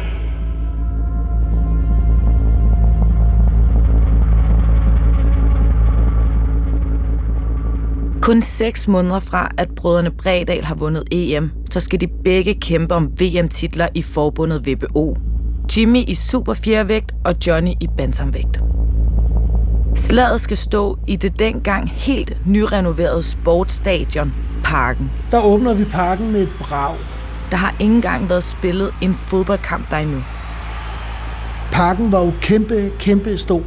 Kun 8.22 8.42
seks 8.42 8.88
måneder 8.88 9.20
fra, 9.20 9.50
at 9.58 9.68
brødrene 9.76 10.10
Bredal 10.10 10.64
har 10.64 10.74
vundet 10.74 11.04
EM, 11.12 11.50
så 11.70 11.80
skal 11.80 12.00
de 12.00 12.06
begge 12.24 12.54
kæmpe 12.54 12.94
om 12.94 13.10
VM-titler 13.20 13.88
i 13.94 14.02
forbundet 14.02 14.66
VBO. 14.66 15.16
Jimmy 15.76 15.98
i 16.08 16.14
superfjervægt 16.14 17.12
og 17.24 17.34
Johnny 17.46 17.70
i 17.80 17.88
bantamvægt. 17.96 18.60
Slaget 19.94 20.40
skal 20.40 20.56
stå 20.56 20.98
i 21.08 21.16
det 21.16 21.38
dengang 21.38 21.90
helt 21.90 22.46
nyrenoverede 22.46 23.22
sportsstadion 23.22 24.32
parken. 24.64 25.10
Der 25.30 25.44
åbner 25.44 25.74
vi 25.74 25.84
parken 25.84 26.32
med 26.32 26.42
et 26.42 26.52
brag. 26.60 26.96
Der 27.52 27.58
har 27.58 27.74
ikke 27.80 27.94
engang 27.94 28.28
været 28.28 28.44
spillet 28.44 28.94
en 29.00 29.14
fodboldkamp 29.14 29.90
der 29.90 29.96
endnu. 29.96 30.22
Parken 31.72 32.12
var 32.12 32.18
jo 32.18 32.32
kæmpe, 32.40 32.92
kæmpe 32.98 33.38
stor. 33.38 33.62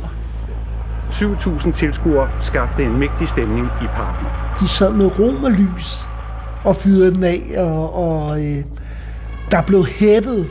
7.000 1.12 1.80
tilskuere 1.80 2.30
skabte 2.42 2.84
en 2.84 3.00
mægtig 3.00 3.30
stemning 3.30 3.68
i 3.82 3.86
parken. 3.86 4.28
De 4.60 4.68
sad 4.68 4.94
med 4.94 5.20
rom 5.20 5.44
og 5.44 5.52
lys 5.52 6.10
og 6.64 6.76
fyrede 6.76 7.16
den 7.16 7.24
af, 7.24 7.42
og, 7.58 7.96
og 7.96 8.40
øh, 8.40 8.64
der 9.52 9.62
blev 9.62 9.86
hæppet. 9.86 10.48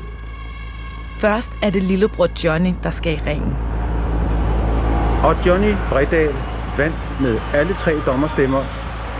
Først 1.17 1.53
er 1.63 1.71
det 1.71 1.83
lillebror 1.83 2.29
Johnny, 2.45 2.75
der 2.83 2.91
skal 2.91 3.13
i 3.13 3.21
ringen. 3.27 3.57
Og 5.25 5.47
Johnny 5.47 5.75
Bredal 5.91 6.35
vandt 6.77 7.21
med 7.21 7.39
alle 7.55 7.75
tre 7.75 7.93
dommerstemmer, 8.07 8.65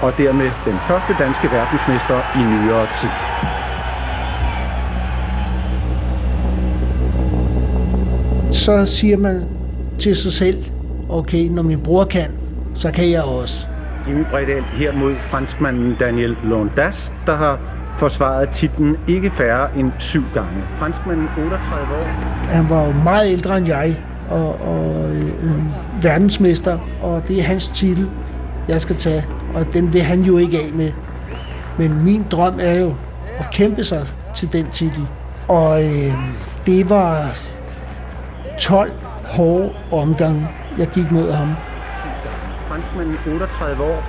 og 0.03 0.17
dermed 0.17 0.51
den 0.65 0.79
første 0.89 1.17
danske 1.19 1.51
verdensmester 1.51 2.19
i 2.41 2.43
nyere 2.43 2.87
tid. 3.01 3.24
Så 8.65 8.87
siger 8.87 9.17
man 9.17 9.43
til 9.99 10.17
sig 10.17 10.33
selv, 10.33 10.65
okay, 11.09 11.49
når 11.49 11.63
min 11.63 11.81
bror 11.81 12.05
kan, 12.05 12.31
så 12.75 12.91
kan 12.91 13.11
jeg 13.11 13.23
også. 13.23 13.69
Jimmy 14.09 14.25
Bredal 14.31 14.63
her 14.63 14.93
mod 14.93 15.15
franskmanden 15.31 15.97
Daniel 16.01 16.37
Londas, 16.45 17.13
der 17.27 17.37
har 17.37 17.61
forsvaret 17.99 18.49
titlen 18.49 18.97
ikke 19.09 19.33
færre 19.37 19.79
end 19.79 19.93
syv 19.99 20.23
gange. 20.35 20.63
Franskmanden 20.79 21.27
38 21.39 21.95
år. 21.95 22.05
Han 22.51 22.71
var 22.71 22.87
jo 22.87 22.93
meget 22.93 23.33
ældre 23.33 23.59
end 23.59 23.67
jeg, 23.67 23.97
og, 24.31 24.61
og 24.61 25.11
øh, 25.11 25.27
øh, 25.27 25.63
verdensmester, 26.03 26.79
og 27.03 27.29
det 27.29 27.39
er 27.39 27.43
hans 27.43 27.69
titel, 27.69 28.11
jeg 28.69 28.81
skal 28.81 28.97
tage, 28.97 29.27
og 29.55 29.67
den 29.75 29.93
vil 29.93 30.03
han 30.03 30.23
jo 30.23 30.39
ikke 30.39 30.59
af 30.59 30.75
med. 30.75 30.93
Men 31.79 32.05
min 32.05 32.25
drøm 32.31 32.55
er 32.61 32.81
jo 32.81 32.95
at 33.39 33.47
kæmpe 33.53 33.85
sig 33.85 34.07
til 34.35 34.53
den 34.53 34.67
titel. 34.67 35.07
Og 35.49 35.85
øh, 35.85 36.13
det 36.67 36.91
var 36.91 37.17
12 38.59 38.91
hårde 39.37 39.71
omgange, 39.93 40.49
jeg 40.79 40.89
gik 40.89 41.11
mod 41.11 41.33
ham. 41.33 41.49
Franskmanden 42.69 43.17
38 43.33 43.83
år 43.83 44.03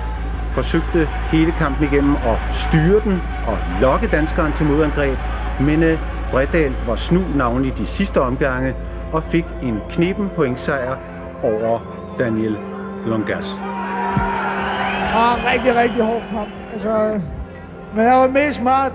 forsøgte 0.54 1.08
hele 1.32 1.52
kampen 1.52 1.88
igennem 1.92 2.16
at 2.16 2.38
styre 2.54 3.00
den 3.04 3.22
og 3.46 3.58
lokke 3.80 4.06
danskeren 4.06 4.52
til 4.52 4.66
modangreb, 4.66 5.18
men 5.60 5.82
øh, 5.82 5.98
Bredal 6.30 6.72
var 6.86 6.96
snu 6.96 7.20
navnlig 7.34 7.78
de 7.78 7.86
sidste 7.86 8.20
omgange 8.20 8.74
og 9.12 9.22
fik 9.30 9.44
en 9.62 9.80
kniben 9.90 10.30
pointsejr 10.36 10.96
over 11.42 11.80
Daniel 12.18 12.56
Longas. 13.06 13.46
Og 15.14 15.38
en 15.38 15.44
rigtig, 15.52 15.76
rigtig 15.76 16.02
hård 16.02 16.22
kamp. 16.30 16.48
Altså, 16.72 17.20
men 17.94 18.04
jeg 18.04 18.14
var 18.14 18.26
mest 18.26 18.58
smart, 18.58 18.92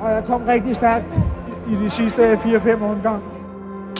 og 0.00 0.10
jeg 0.10 0.24
kom 0.24 0.42
rigtig 0.42 0.74
stærkt 0.74 1.06
i 1.70 1.84
de 1.84 1.90
sidste 1.90 2.32
4-5 2.34 2.84
omgange. 2.84 3.29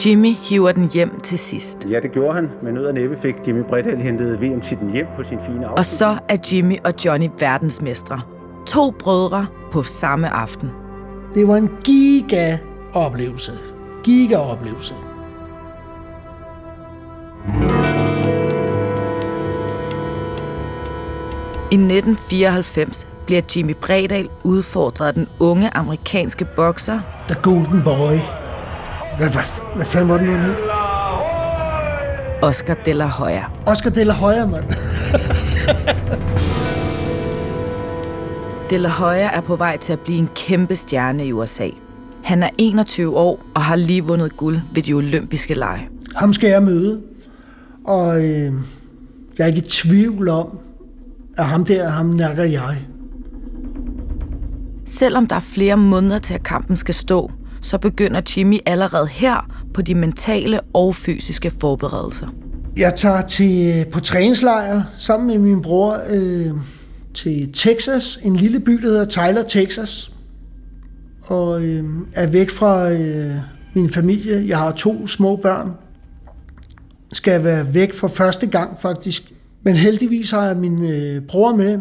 Jimmy 0.05 0.33
hiver 0.33 0.71
den 0.71 0.89
hjem 0.93 1.19
til 1.19 1.37
sidst. 1.37 1.77
Ja, 1.89 1.99
det 1.99 2.11
gjorde 2.11 2.35
han. 2.35 2.49
Med 2.63 2.71
nød 2.71 2.85
og 2.85 2.93
næppe 2.93 3.17
fik 3.21 3.35
Jimmy 3.47 3.63
Bredal 3.69 3.97
hentet 3.97 4.41
VM-titlen 4.41 4.91
hjem 4.91 5.05
på 5.15 5.23
sin 5.23 5.37
fine 5.37 5.47
afslutning. 5.47 5.77
Og 5.77 5.85
så 5.85 6.17
er 6.29 6.37
Jimmy 6.51 6.77
og 6.83 6.93
Johnny 7.05 7.27
verdensmestre. 7.39 8.21
To 8.67 8.91
brødre 8.91 9.47
på 9.71 9.83
samme 9.83 10.29
aften. 10.29 10.69
Det 11.35 11.47
var 11.47 11.55
en 11.55 11.69
giga-oplevelse. 11.83 13.51
Giga-oplevelse. 14.03 14.93
I 21.71 21.75
1994 21.75 23.07
bliver 23.25 23.41
Jimmy 23.55 23.75
Bredal 23.81 24.29
udfordret 24.43 25.07
af 25.07 25.13
den 25.13 25.27
unge 25.39 25.77
amerikanske 25.77 26.45
bokser 26.55 26.99
The 27.27 27.41
Golden 27.41 27.81
Boy. 27.83 28.40
Hvad, 29.17 29.29
hvad, 29.29 29.41
hvad 29.75 29.85
fanden 29.85 30.09
var 30.09 30.17
det 30.17 30.27
nu, 30.27 30.33
hed? 30.33 30.55
Oscar 32.41 32.73
de 32.73 32.93
la 32.93 33.05
Hoya. 33.05 33.43
Oscar 33.65 33.89
de 33.89 34.03
la 34.03 34.13
Hoya, 34.13 34.45
mand. 34.45 34.63
De 38.69 38.77
la 38.77 38.89
Hoya 38.89 39.29
er 39.33 39.41
på 39.41 39.55
vej 39.55 39.77
til 39.77 39.93
at 39.93 39.99
blive 39.99 40.17
en 40.17 40.29
kæmpe 40.35 40.75
stjerne 40.75 41.25
i 41.25 41.31
USA. 41.31 41.69
Han 42.23 42.43
er 42.43 42.49
21 42.57 43.17
år 43.17 43.39
og 43.55 43.61
har 43.61 43.75
lige 43.75 44.03
vundet 44.03 44.37
guld 44.37 44.57
ved 44.73 44.83
de 44.83 44.93
olympiske 44.93 45.53
lege. 45.53 45.89
Ham 46.15 46.33
skal 46.33 46.49
jeg 46.49 46.63
møde. 46.63 47.01
Og 47.85 48.17
øh, 48.23 48.53
jeg 49.37 49.43
er 49.43 49.45
ikke 49.45 49.59
i 49.59 49.61
tvivl 49.61 50.29
om, 50.29 50.59
at 51.37 51.45
ham 51.45 51.65
der, 51.65 51.89
ham 51.89 52.05
nakker 52.05 52.43
jeg. 52.43 52.77
Selvom 54.85 55.27
der 55.27 55.35
er 55.35 55.39
flere 55.39 55.77
måneder 55.77 56.17
til, 56.17 56.33
at 56.33 56.43
kampen 56.43 56.77
skal 56.77 56.93
stå, 56.95 57.31
så 57.61 57.77
begynder 57.77 58.21
Jimmy 58.37 58.59
allerede 58.65 59.07
her 59.07 59.61
på 59.73 59.81
de 59.81 59.95
mentale 59.95 60.61
og 60.73 60.95
fysiske 60.95 61.51
forberedelser. 61.61 62.27
Jeg 62.77 62.95
tager 62.95 63.21
til, 63.21 63.73
øh, 63.79 63.91
på 63.91 63.99
træningslejr 63.99 64.83
sammen 64.97 65.27
med 65.27 65.37
min 65.37 65.61
bror 65.61 65.97
øh, 66.09 66.51
til 67.13 67.53
Texas, 67.53 68.19
en 68.23 68.35
lille 68.35 68.59
by, 68.59 68.71
der 68.71 68.87
hedder 68.87 69.05
Tyler, 69.05 69.43
Texas. 69.43 70.11
Og 71.21 71.61
øh, 71.61 71.85
er 72.13 72.27
væk 72.27 72.49
fra 72.49 72.91
øh, 72.91 73.35
min 73.73 73.89
familie. 73.89 74.47
Jeg 74.47 74.57
har 74.57 74.71
to 74.71 75.07
små 75.07 75.35
børn. 75.35 75.71
Skal 77.13 77.43
være 77.43 77.73
væk 77.73 77.93
for 77.93 78.07
første 78.07 78.47
gang 78.47 78.81
faktisk. 78.81 79.31
Men 79.63 79.75
heldigvis 79.75 80.31
har 80.31 80.45
jeg 80.45 80.57
min 80.57 80.85
øh, 80.85 81.21
bror 81.21 81.55
med. 81.55 81.79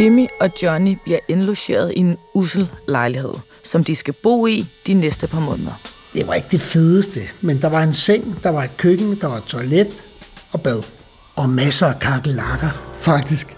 Jimmy 0.00 0.26
og 0.40 0.50
Johnny 0.62 0.98
bliver 1.04 1.18
indlogeret 1.28 1.92
i 1.96 2.00
en 2.00 2.16
usel 2.34 2.68
lejlighed, 2.88 3.34
som 3.64 3.84
de 3.84 3.94
skal 3.94 4.14
bo 4.22 4.46
i 4.46 4.66
de 4.86 4.94
næste 4.94 5.26
par 5.26 5.40
måneder. 5.40 5.80
Det 6.14 6.26
var 6.26 6.34
ikke 6.34 6.48
det 6.50 6.60
fedeste, 6.60 7.20
men 7.40 7.60
der 7.62 7.68
var 7.68 7.82
en 7.82 7.94
seng, 7.94 8.42
der 8.42 8.50
var 8.50 8.64
et 8.64 8.76
køkken, 8.76 9.20
der 9.20 9.26
var 9.26 9.36
et 9.36 9.44
toilet 9.44 10.04
og 10.52 10.60
bad. 10.60 10.82
Og 11.34 11.48
masser 11.48 11.86
af 11.86 12.00
kakelakker, 12.00 12.70
faktisk. 13.00 13.56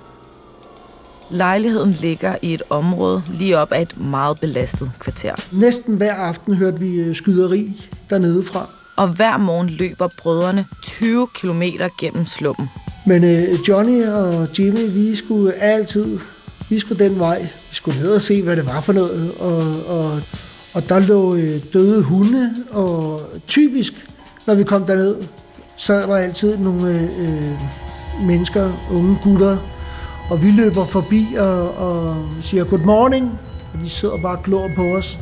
Lejligheden 1.31 1.91
ligger 1.91 2.37
i 2.43 2.55
et 2.55 2.63
område 2.71 3.23
lige 3.39 3.59
op 3.59 3.73
ad 3.73 3.83
et 3.83 4.01
meget 4.01 4.41
belastet 4.41 4.91
kvarter. 4.99 5.35
Næsten 5.53 5.95
hver 5.95 6.15
aften 6.15 6.55
hørte 6.55 6.79
vi 6.79 6.95
øh, 6.95 7.15
skyderi 7.15 7.91
dernede 8.11 8.43
fra. 8.43 8.67
Og 8.97 9.09
hver 9.09 9.37
morgen 9.37 9.69
løber 9.69 10.09
brødrene 10.19 10.67
20 10.83 11.29
km 11.35 11.63
gennem 11.99 12.27
slummen. 12.27 12.69
Men 13.07 13.25
øh, 13.25 13.55
Johnny 13.69 14.07
og 14.07 14.49
Jimmy, 14.59 14.91
vi 14.95 15.17
skulle 15.17 15.55
altid, 15.55 16.19
vi 16.69 16.79
skulle 16.79 17.05
den 17.05 17.19
vej. 17.19 17.41
Vi 17.41 17.75
skulle 17.75 17.99
ned 18.01 18.11
og 18.11 18.23
se, 18.23 18.43
hvad 18.43 18.57
det 18.57 18.67
var 18.67 18.81
for 18.81 18.93
noget. 18.93 19.33
Og, 19.41 19.65
og, 19.89 20.21
og 20.75 20.89
der 20.89 20.99
lå 20.99 21.35
øh, 21.35 21.61
døde 21.73 22.03
hunde, 22.03 22.51
og 22.71 23.21
typisk, 23.47 23.93
når 24.47 24.55
vi 24.55 24.65
kom 24.65 24.85
derned, 24.85 25.17
så 25.77 25.93
var 25.93 26.07
der 26.07 26.25
altid 26.25 26.57
nogle 26.57 26.89
øh, 26.89 27.03
øh, 27.03 27.53
mennesker, 28.27 28.71
unge 28.93 29.19
gutter, 29.25 29.57
og 30.31 30.43
vi 30.43 30.51
løber 30.51 30.85
forbi 30.85 31.27
og, 31.39 31.75
og 31.75 32.17
siger 32.41 32.65
good 32.65 32.81
morning, 32.81 33.31
og 33.75 33.81
de 33.85 33.91
sidder 33.91 34.17
bare 34.23 34.37
og 34.37 34.43
glor 34.43 34.71
på 34.77 34.83
os. 34.83 35.19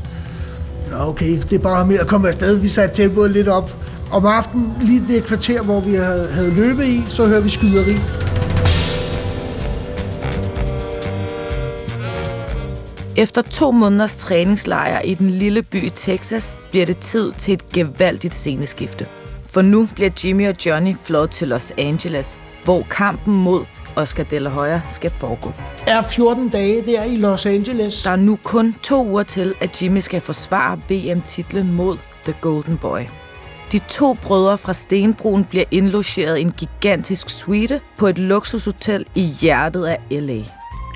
Nå 0.90 0.96
okay, 0.96 1.38
det 1.50 1.52
er 1.52 1.58
bare 1.58 1.86
med 1.86 1.98
at 1.98 2.06
komme 2.06 2.28
afsted. 2.28 2.56
Vi 2.56 2.68
satte 2.68 3.02
tempoet 3.02 3.30
lidt 3.30 3.48
op. 3.48 3.76
Om 4.12 4.26
aftenen, 4.26 4.74
lige 4.80 5.02
det 5.08 5.24
kvarter, 5.24 5.62
hvor 5.62 5.80
vi 5.80 5.94
havde, 5.94 6.28
havde 6.32 6.54
løbet 6.54 6.84
i, 6.84 7.04
så 7.08 7.26
hører 7.26 7.40
vi 7.40 7.50
skyderi. 7.50 7.96
Efter 13.16 13.42
to 13.42 13.70
måneders 13.70 14.14
træningslejr 14.14 15.00
i 15.00 15.14
den 15.14 15.30
lille 15.30 15.62
by 15.62 15.84
i 15.84 15.90
Texas, 15.90 16.52
bliver 16.70 16.86
det 16.86 16.98
tid 16.98 17.32
til 17.38 17.54
et 17.54 17.68
gevaldigt 17.68 18.34
sceneskifte. 18.34 19.06
For 19.44 19.62
nu 19.62 19.88
bliver 19.94 20.10
Jimmy 20.24 20.48
og 20.48 20.54
Johnny 20.66 20.96
flået 21.02 21.30
til 21.30 21.48
Los 21.48 21.72
Angeles, 21.78 22.38
hvor 22.64 22.86
kampen 22.90 23.34
mod 23.34 23.64
Oscar 23.96 24.24
de 24.24 24.38
la 24.38 24.50
Hoya 24.50 24.80
skal 24.88 25.10
foregå. 25.10 25.52
Er 25.86 26.02
14 26.02 26.48
dage 26.48 26.86
der 26.86 27.04
i 27.04 27.16
Los 27.16 27.46
Angeles. 27.46 28.02
Der 28.02 28.10
er 28.10 28.16
nu 28.16 28.38
kun 28.44 28.74
to 28.82 29.06
uger 29.06 29.22
til, 29.22 29.54
at 29.60 29.82
Jimmy 29.82 29.98
skal 29.98 30.20
forsvare 30.20 30.80
VM-titlen 30.88 31.72
mod 31.72 31.96
The 32.24 32.34
Golden 32.40 32.78
Boy. 32.78 33.00
De 33.72 33.78
to 33.78 34.16
brødre 34.22 34.58
fra 34.58 34.72
Stenbroen 34.72 35.44
bliver 35.44 35.64
indlogeret 35.70 36.38
i 36.38 36.40
en 36.40 36.52
gigantisk 36.52 37.30
suite 37.30 37.80
på 37.98 38.06
et 38.06 38.18
luksushotel 38.18 39.06
i 39.14 39.22
hjertet 39.22 39.84
af 39.84 39.98
L.A. 40.10 40.42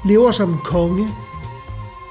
Lever 0.09 0.31
som 0.31 0.52
en 0.52 0.59
konge. 0.64 1.09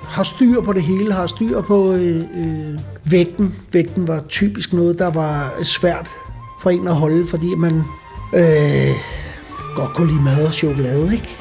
Har 0.04 0.24
styr 0.24 0.62
på 0.62 0.74
det 0.74 0.84
hele. 0.84 1.14
Har 1.14 1.28
styr 1.28 1.62
på 1.62 1.94
øh, 1.94 2.18
øh, 2.18 2.80
vægten. 3.04 3.56
Vægten 3.72 4.08
var 4.08 4.24
typisk 4.30 4.74
noget, 4.74 5.00
der 5.00 5.10
var 5.10 5.64
svært 5.64 6.10
for 6.62 6.70
en 6.70 6.88
at 6.88 6.96
holde, 6.96 7.28
fordi 7.28 7.56
man 7.56 7.84
øh, 8.34 8.96
godt 9.76 9.94
kunne 9.94 10.08
lide 10.08 10.22
mad 10.22 10.46
og 10.46 10.54
chokolade, 10.54 11.14
ikke? 11.14 11.38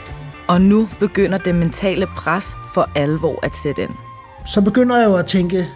Og 0.49 0.61
nu 0.61 0.89
begynder 1.01 1.39
det 1.39 1.55
mentale 1.55 2.07
pres 2.17 2.57
for 2.75 2.91
alvor 2.95 3.39
at 3.43 3.55
sætte 3.55 3.83
ind. 3.83 3.93
Så 4.47 4.61
begynder 4.61 4.97
jeg 4.97 5.09
jo 5.09 5.15
at 5.15 5.27
tænke 5.27 5.69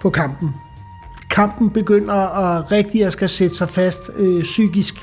på 0.00 0.10
kampen. 0.10 0.54
Kampen 1.38 1.70
begynder 1.70 2.14
at 2.14 2.72
rigtig 2.72 3.04
at 3.04 3.12
skal 3.12 3.28
sætte 3.28 3.56
sig 3.56 3.68
fast 3.68 4.10
øh, 4.16 4.42
psykisk. 4.42 4.94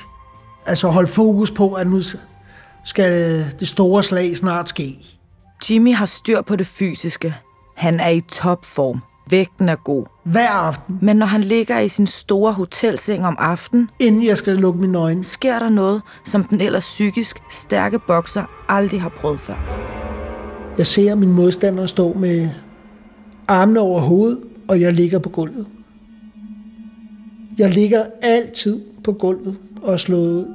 Altså 0.66 0.88
holde 0.88 1.08
fokus 1.08 1.52
på, 1.52 1.74
at 1.74 1.88
nu, 1.88 2.00
skal 2.86 3.40
det 3.60 3.68
store 3.68 4.04
slag 4.04 4.38
snart 4.38 4.70
ske. 4.70 4.98
Jimmy 5.70 5.94
har 5.94 6.06
styr 6.06 6.42
på 6.42 6.56
det 6.56 6.68
fysiske. 6.68 7.36
Han 7.76 8.00
er 8.00 8.10
i 8.10 8.22
topform. 8.22 9.02
Vægten 9.30 9.70
er 9.70 9.76
god. 9.76 10.06
Hver 10.24 10.50
aften. 10.50 11.00
Men 11.02 11.16
når 11.16 11.26
han 11.26 11.42
ligger 11.42 11.80
i 11.80 11.88
sin 11.88 12.08
store 12.08 12.54
hotelseng 12.54 13.26
om 13.26 13.36
aftenen, 13.40 13.90
inden 14.00 14.26
jeg 14.26 14.38
skal 14.38 14.56
lukke 14.56 14.80
mine 14.80 14.98
øjne, 14.98 15.24
sker 15.24 15.60
der 15.60 15.70
noget, 15.70 16.02
som 16.24 16.44
den 16.44 16.62
ellers 16.62 16.86
psykisk 16.86 17.38
stærke 17.50 18.00
bokser 18.00 18.44
aldrig 18.70 19.02
har 19.02 19.10
prøvet 19.10 19.40
før. 19.40 19.56
Jeg 20.78 20.88
ser 20.88 21.16
min 21.16 21.32
modstander 21.32 21.86
stå 21.86 22.14
med 22.14 22.50
armene 23.48 23.80
over 23.80 24.02
hovedet, 24.02 24.40
og 24.68 24.82
jeg 24.82 24.94
ligger 24.94 25.20
på 25.20 25.30
gulvet. 25.30 25.68
Jeg 27.58 27.70
ligger 27.70 28.06
altid 28.22 28.82
på 29.04 29.12
gulvet 29.12 29.58
og 29.82 30.00
slået 30.00 30.34
ud. 30.34 30.46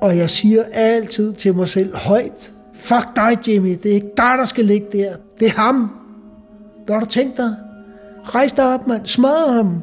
Og 0.00 0.16
jeg 0.16 0.30
siger 0.30 0.64
altid 0.72 1.32
til 1.34 1.54
mig 1.54 1.68
selv 1.68 1.96
højt, 1.96 2.52
fuck 2.74 3.16
dig 3.16 3.48
Jimmy, 3.48 3.78
det 3.82 3.90
er 3.90 3.94
ikke 3.94 4.10
dig, 4.16 4.34
der 4.38 4.44
skal 4.44 4.64
ligge 4.64 4.86
der. 4.92 5.16
Det 5.40 5.46
er 5.48 5.52
ham. 5.52 5.90
Hvad 6.86 6.94
har 6.94 7.00
du 7.00 7.06
tænkt 7.06 7.36
dig? 7.36 7.54
Rejs 8.24 8.52
dig 8.52 8.74
op, 8.74 8.86
mand. 8.86 9.06
Smadre 9.06 9.52
ham. 9.52 9.82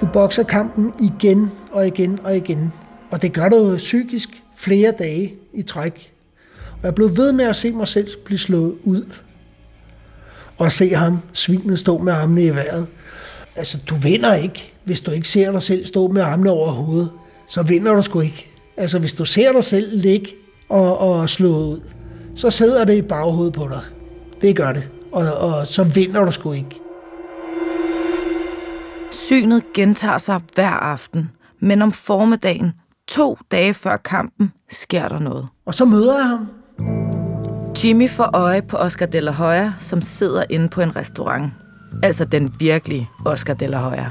Du 0.00 0.06
bokser 0.12 0.42
kampen 0.42 0.92
igen 1.00 1.50
og 1.72 1.86
igen 1.86 2.18
og 2.24 2.36
igen. 2.36 2.72
Og 3.10 3.22
det 3.22 3.32
gør 3.32 3.48
du 3.48 3.76
psykisk 3.76 4.42
flere 4.56 4.90
dage 4.90 5.34
i 5.54 5.62
træk. 5.62 6.12
Og 6.72 6.84
jeg 6.84 6.94
blev 6.94 7.16
ved 7.16 7.32
med 7.32 7.44
at 7.44 7.56
se 7.56 7.72
mig 7.72 7.88
selv 7.88 8.08
blive 8.24 8.38
slået 8.38 8.76
ud. 8.84 9.04
Og 10.58 10.72
se 10.72 10.94
ham, 10.94 11.18
svinet, 11.32 11.78
stå 11.78 11.98
med 11.98 12.12
armene 12.12 12.44
i 12.44 12.50
vejret. 12.50 12.86
Altså, 13.56 13.78
du 13.88 13.94
vinder 13.94 14.34
ikke, 14.34 14.74
hvis 14.84 15.00
du 15.00 15.10
ikke 15.10 15.28
ser 15.28 15.52
dig 15.52 15.62
selv 15.62 15.86
stå 15.86 16.08
med 16.08 16.22
armene 16.22 16.50
over 16.50 16.70
hovedet. 16.70 17.10
Så 17.46 17.62
vinder 17.62 17.94
du 17.94 18.02
sgu 18.02 18.20
ikke. 18.20 18.48
Altså, 18.76 18.98
hvis 18.98 19.14
du 19.14 19.24
ser 19.24 19.52
dig 19.52 19.64
selv 19.64 20.00
ligge 20.00 20.28
og, 20.68 20.98
og 20.98 21.28
slå 21.28 21.48
ud, 21.48 21.80
så 22.36 22.50
sidder 22.50 22.84
det 22.84 22.94
i 22.94 23.02
baghovedet 23.02 23.54
på 23.54 23.68
dig. 23.68 23.80
Det 24.42 24.56
gør 24.56 24.72
det. 24.72 24.90
Og, 25.12 25.34
og 25.34 25.66
så 25.66 25.84
vinder 25.84 26.24
du 26.24 26.32
sgu 26.32 26.52
ikke. 26.52 26.80
Synet 29.10 29.62
gentager 29.74 30.18
sig 30.18 30.40
hver 30.54 30.70
aften, 30.70 31.30
men 31.60 31.82
om 31.82 31.92
formiddagen, 31.92 32.72
to 33.08 33.38
dage 33.50 33.74
før 33.74 33.96
kampen, 33.96 34.52
sker 34.70 35.08
der 35.08 35.18
noget. 35.18 35.48
Og 35.66 35.74
så 35.74 35.84
møder 35.84 36.14
jeg 36.16 36.26
ham. 36.28 36.48
Jimmy 37.84 38.10
får 38.10 38.30
øje 38.36 38.62
på 38.62 38.76
Oscar 38.76 39.06
de 39.06 39.20
la 39.20 39.32
Hoya, 39.32 39.72
som 39.78 40.02
sidder 40.02 40.44
inde 40.50 40.68
på 40.68 40.80
en 40.80 40.96
restaurant. 40.96 41.52
Altså 42.02 42.24
den 42.24 42.54
virkelige 42.58 43.10
Oscar 43.24 43.54
de 43.54 43.66
la 43.66 43.78
Hoya. 43.78 44.06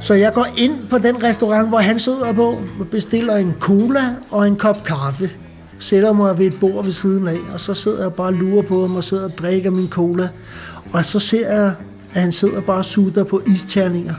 Så 0.00 0.14
jeg 0.14 0.32
går 0.32 0.46
ind 0.58 0.88
på 0.90 0.98
den 0.98 1.22
restaurant, 1.22 1.68
hvor 1.68 1.78
han 1.78 2.00
sidder 2.00 2.32
på, 2.32 2.48
og 2.80 2.86
bestiller 2.90 3.36
en 3.36 3.54
cola 3.60 4.00
og 4.30 4.48
en 4.48 4.56
kop 4.56 4.84
kaffe. 4.84 5.30
Sætter 5.78 6.12
mig 6.12 6.38
ved 6.38 6.46
et 6.46 6.60
bord 6.60 6.84
ved 6.84 6.92
siden 6.92 7.28
af, 7.28 7.38
og 7.52 7.60
så 7.60 7.74
sidder 7.74 8.02
jeg 8.02 8.12
bare 8.12 8.26
og 8.26 8.32
lurer 8.32 8.62
på 8.62 8.86
ham 8.86 8.96
og 8.96 9.04
sidder 9.04 9.24
og 9.24 9.32
drikker 9.38 9.70
min 9.70 9.88
cola. 9.88 10.28
Og 10.92 11.04
så 11.04 11.18
ser 11.18 11.50
jeg, 11.50 11.74
at 12.14 12.22
han 12.22 12.32
sidder 12.32 12.60
bare 12.60 12.78
og 12.78 12.84
sutter 12.84 13.24
på 13.24 13.42
isterninger. 13.46 14.14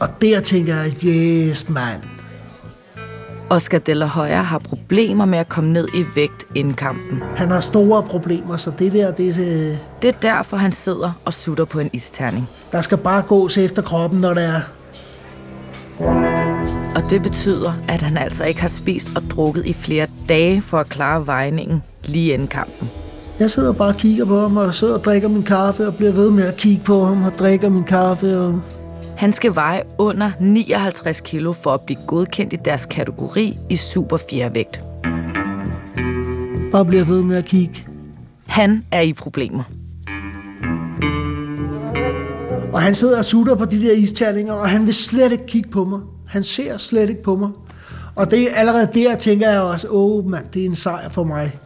Og 0.00 0.08
der 0.22 0.40
tænker 0.40 0.76
jeg, 0.76 1.04
yes 1.04 1.68
mand. 1.68 2.11
Oscar 3.52 3.78
de 3.78 3.94
la 3.94 4.06
Hoya 4.06 4.42
har 4.42 4.58
problemer 4.58 5.24
med 5.24 5.38
at 5.38 5.48
komme 5.48 5.72
ned 5.72 5.88
i 5.94 6.04
vægt 6.14 6.44
inden 6.54 6.74
kampen. 6.74 7.22
Han 7.36 7.50
har 7.50 7.60
store 7.60 8.02
problemer, 8.02 8.56
så 8.56 8.72
det 8.78 8.92
der, 8.92 9.12
det 9.12 9.28
er... 9.28 9.76
Det 10.02 10.08
er 10.08 10.18
derfor, 10.22 10.56
han 10.56 10.72
sidder 10.72 11.12
og 11.24 11.32
sutter 11.32 11.64
på 11.64 11.78
en 11.78 11.90
isterning. 11.92 12.48
Der 12.72 12.82
skal 12.82 12.98
bare 12.98 13.22
gås 13.22 13.58
efter 13.58 13.82
kroppen, 13.82 14.20
når 14.20 14.34
det 14.34 14.44
er. 14.44 14.60
Og 16.96 17.10
det 17.10 17.22
betyder, 17.22 17.72
at 17.88 18.02
han 18.02 18.16
altså 18.16 18.44
ikke 18.44 18.60
har 18.60 18.68
spist 18.68 19.08
og 19.16 19.22
drukket 19.30 19.66
i 19.66 19.72
flere 19.72 20.06
dage 20.28 20.62
for 20.62 20.78
at 20.78 20.88
klare 20.88 21.26
vejningen 21.26 21.82
lige 22.04 22.32
inden 22.32 22.48
kampen. 22.48 22.90
Jeg 23.38 23.50
sidder 23.50 23.72
bare 23.72 23.88
og 23.88 23.96
kigger 23.96 24.24
på 24.24 24.40
ham, 24.40 24.56
og 24.56 24.74
sidder 24.74 24.94
og 24.94 25.04
drikker 25.04 25.28
min 25.28 25.42
kaffe, 25.42 25.86
og 25.86 25.94
bliver 25.94 26.12
ved 26.12 26.30
med 26.30 26.46
at 26.46 26.56
kigge 26.56 26.84
på 26.84 27.04
ham, 27.04 27.24
og 27.24 27.32
drikker 27.38 27.68
min 27.68 27.84
kaffe, 27.84 28.38
og 28.38 28.60
han 29.22 29.32
skal 29.32 29.54
veje 29.54 29.82
under 29.98 30.30
59 30.40 31.20
kilo 31.20 31.52
for 31.52 31.70
at 31.70 31.80
blive 31.80 31.98
godkendt 32.06 32.52
i 32.52 32.56
deres 32.56 32.84
kategori 32.84 33.58
i 33.70 33.76
super 33.76 34.16
4 34.30 34.54
vægt. 34.54 34.84
Bare 36.72 36.84
bliver 36.84 37.04
ved 37.04 37.22
med 37.22 37.36
at 37.36 37.44
kigge. 37.44 37.86
Han 38.46 38.84
er 38.90 39.00
i 39.00 39.12
problemer. 39.12 39.62
Og 42.72 42.82
han 42.82 42.94
sidder 42.94 43.18
og 43.18 43.24
sutter 43.24 43.54
på 43.54 43.64
de 43.64 43.80
der 43.80 43.92
isterninger, 43.92 44.52
og 44.52 44.68
han 44.68 44.86
vil 44.86 44.94
slet 44.94 45.32
ikke 45.32 45.46
kigge 45.46 45.70
på 45.70 45.84
mig. 45.84 46.00
Han 46.28 46.44
ser 46.44 46.76
slet 46.76 47.08
ikke 47.08 47.22
på 47.22 47.36
mig. 47.36 47.50
Og 48.16 48.30
det 48.30 48.42
er 48.42 48.54
allerede 48.54 48.88
der, 48.94 49.16
tænker 49.16 49.50
jeg 49.50 49.60
også, 49.60 49.88
åh 49.88 50.18
oh, 50.18 50.30
mand, 50.30 50.44
det 50.54 50.62
er 50.62 50.66
en 50.66 50.76
sejr 50.76 51.08
for 51.08 51.24
mig. 51.24 51.58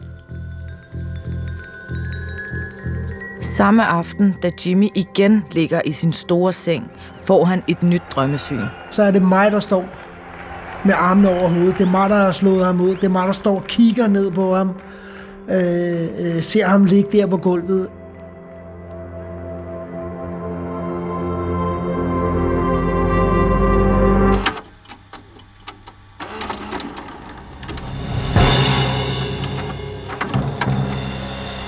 Samme 3.57 3.85
aften, 3.85 4.35
da 4.43 4.49
Jimmy 4.65 4.89
igen 4.95 5.43
ligger 5.51 5.81
i 5.85 5.91
sin 5.91 6.11
store 6.11 6.53
seng, 6.53 6.83
får 7.15 7.45
han 7.45 7.63
et 7.67 7.83
nyt 7.83 8.01
drømmesyn. 8.11 8.61
Så 8.89 9.03
er 9.03 9.11
det 9.11 9.21
mig, 9.21 9.51
der 9.51 9.59
står 9.59 9.85
med 10.85 10.93
armene 10.97 11.29
over 11.29 11.49
hovedet. 11.49 11.77
Det 11.77 11.85
er 11.85 11.91
mig, 11.91 12.09
der 12.09 12.15
har 12.15 12.31
slået 12.31 12.65
ham 12.65 12.81
ud. 12.81 12.95
Det 12.95 13.03
er 13.03 13.09
mig, 13.09 13.27
der 13.27 13.33
står 13.33 13.55
og 13.55 13.67
kigger 13.67 14.07
ned 14.07 14.31
på 14.31 14.55
ham. 14.55 14.69
Øh, 15.49 16.35
øh, 16.35 16.41
ser 16.41 16.65
ham 16.65 16.85
ligge 16.85 17.11
der 17.11 17.27
på 17.27 17.37
gulvet. 17.37 17.89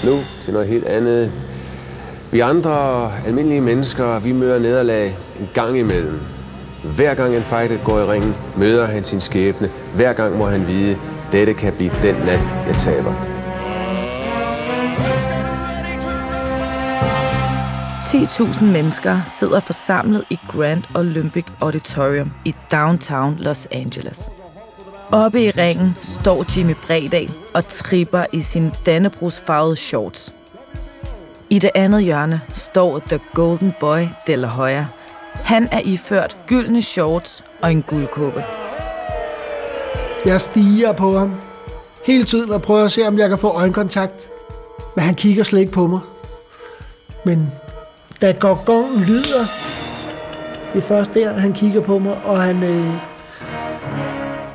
Nu 0.06 0.15
til 0.45 0.54
noget 0.54 0.67
helt 0.67 0.86
andet. 0.86 1.48
Vi 2.32 2.39
andre 2.39 3.12
almindelige 3.26 3.62
mennesker, 3.62 4.20
vi 4.20 4.32
møder 4.32 4.60
nederlag 4.60 5.18
en 5.39 5.50
gang 5.54 5.78
imellem. 5.78 6.20
Hver 6.96 7.13
gang 7.13 7.36
en 7.36 7.42
fighter 7.42 7.78
går 7.86 8.00
i 8.00 8.04
ringen, 8.04 8.36
møder 8.58 8.86
han 8.86 9.04
sin 9.04 9.22
skæbne. 9.22 9.70
Hver 9.96 10.13
gang 10.13 10.38
må 10.38 10.46
han 10.46 10.68
vide, 10.68 10.98
dette 11.32 11.54
kan 11.54 11.74
blive 11.74 11.92
den 12.04 12.15
nat, 12.15 12.39
jeg 12.68 12.76
taber. 12.78 13.13
tusind 18.38 18.72
mennesker 18.72 19.20
sidder 19.39 19.60
forsamlet 19.60 20.24
i 20.30 20.39
Grand 20.52 20.84
Olympic 20.96 21.46
Auditorium 21.62 22.32
i 22.46 22.56
downtown 22.72 23.36
Los 23.39 23.68
Angeles. 23.72 24.30
Oppe 25.12 25.42
i 25.42 25.50
ringen 25.50 25.96
står 26.00 26.58
Jimmy 26.58 26.76
Bredal 26.88 27.32
og 27.54 27.68
tripper 27.68 28.26
i 28.34 28.42
sin 28.42 28.72
dannebrugsfarvede 28.86 29.76
shorts– 29.76 30.34
i 31.49 31.59
det 31.59 31.69
andet 31.75 32.03
hjørne 32.03 32.41
står 32.53 32.99
The 32.99 33.19
Golden 33.33 33.73
Boy 33.79 33.99
de 34.27 34.35
la 34.35 34.47
Hoya. 34.47 34.85
Han 35.33 35.67
er 35.71 35.81
iført 35.83 36.38
gyldne 36.47 36.81
shorts 36.81 37.43
og 37.62 37.71
en 37.71 37.81
guldkåbe. 37.81 38.43
Jeg 40.25 40.41
stiger 40.41 40.93
på 40.93 41.17
ham 41.17 41.35
hele 42.05 42.23
tiden 42.23 42.51
og 42.51 42.62
prøver 42.62 42.85
at 42.85 42.91
se, 42.91 43.07
om 43.07 43.17
jeg 43.17 43.29
kan 43.29 43.38
få 43.38 43.47
øjenkontakt. 43.47 44.29
Men 44.95 45.05
han 45.05 45.15
kigger 45.15 45.43
slet 45.43 45.59
ikke 45.59 45.71
på 45.71 45.88
mig. 45.88 45.99
Men 47.25 47.51
da 48.21 48.31
gongongen 48.31 49.03
lyder, 49.03 49.45
det 50.73 50.83
er 50.83 50.88
først 50.88 51.13
der, 51.13 51.33
han 51.33 51.53
kigger 51.53 51.81
på 51.81 51.99
mig, 51.99 52.17
og 52.25 52.41
han... 52.41 52.63
Øh, 52.63 52.93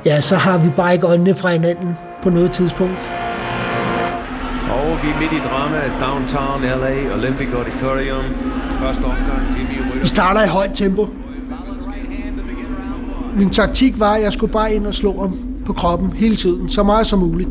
ja, 0.05 0.21
så 0.21 0.35
har 0.35 0.57
vi 0.57 0.69
bare 0.75 0.93
ikke 0.93 1.07
øjnene 1.07 1.35
fra 1.35 1.49
hinanden 1.49 1.97
på 2.23 2.29
noget 2.29 2.51
tidspunkt. 2.51 3.14
Vi 5.05 5.09
er 5.11 5.19
midt 5.19 5.31
i 5.31 5.39
drama 5.49 5.81
Downtown 6.05 6.61
LA 6.61 7.13
Olympic 7.15 7.47
Auditorium. 7.53 8.23
Første 8.79 9.03
omgang, 9.03 9.57
Jimmy 9.57 9.91
ryger. 9.91 10.01
Vi 10.01 10.07
starter 10.07 10.43
i 10.43 10.47
højt 10.47 10.71
tempo. 10.73 11.07
Min 13.37 13.49
taktik 13.49 13.99
var, 13.99 14.13
at 14.13 14.21
jeg 14.21 14.33
skulle 14.33 14.53
bare 14.53 14.73
ind 14.73 14.87
og 14.87 14.93
slå 14.93 15.21
ham 15.21 15.37
på 15.65 15.73
kroppen 15.73 16.13
hele 16.13 16.35
tiden, 16.35 16.69
så 16.69 16.83
meget 16.83 17.07
som 17.07 17.19
muligt. 17.19 17.49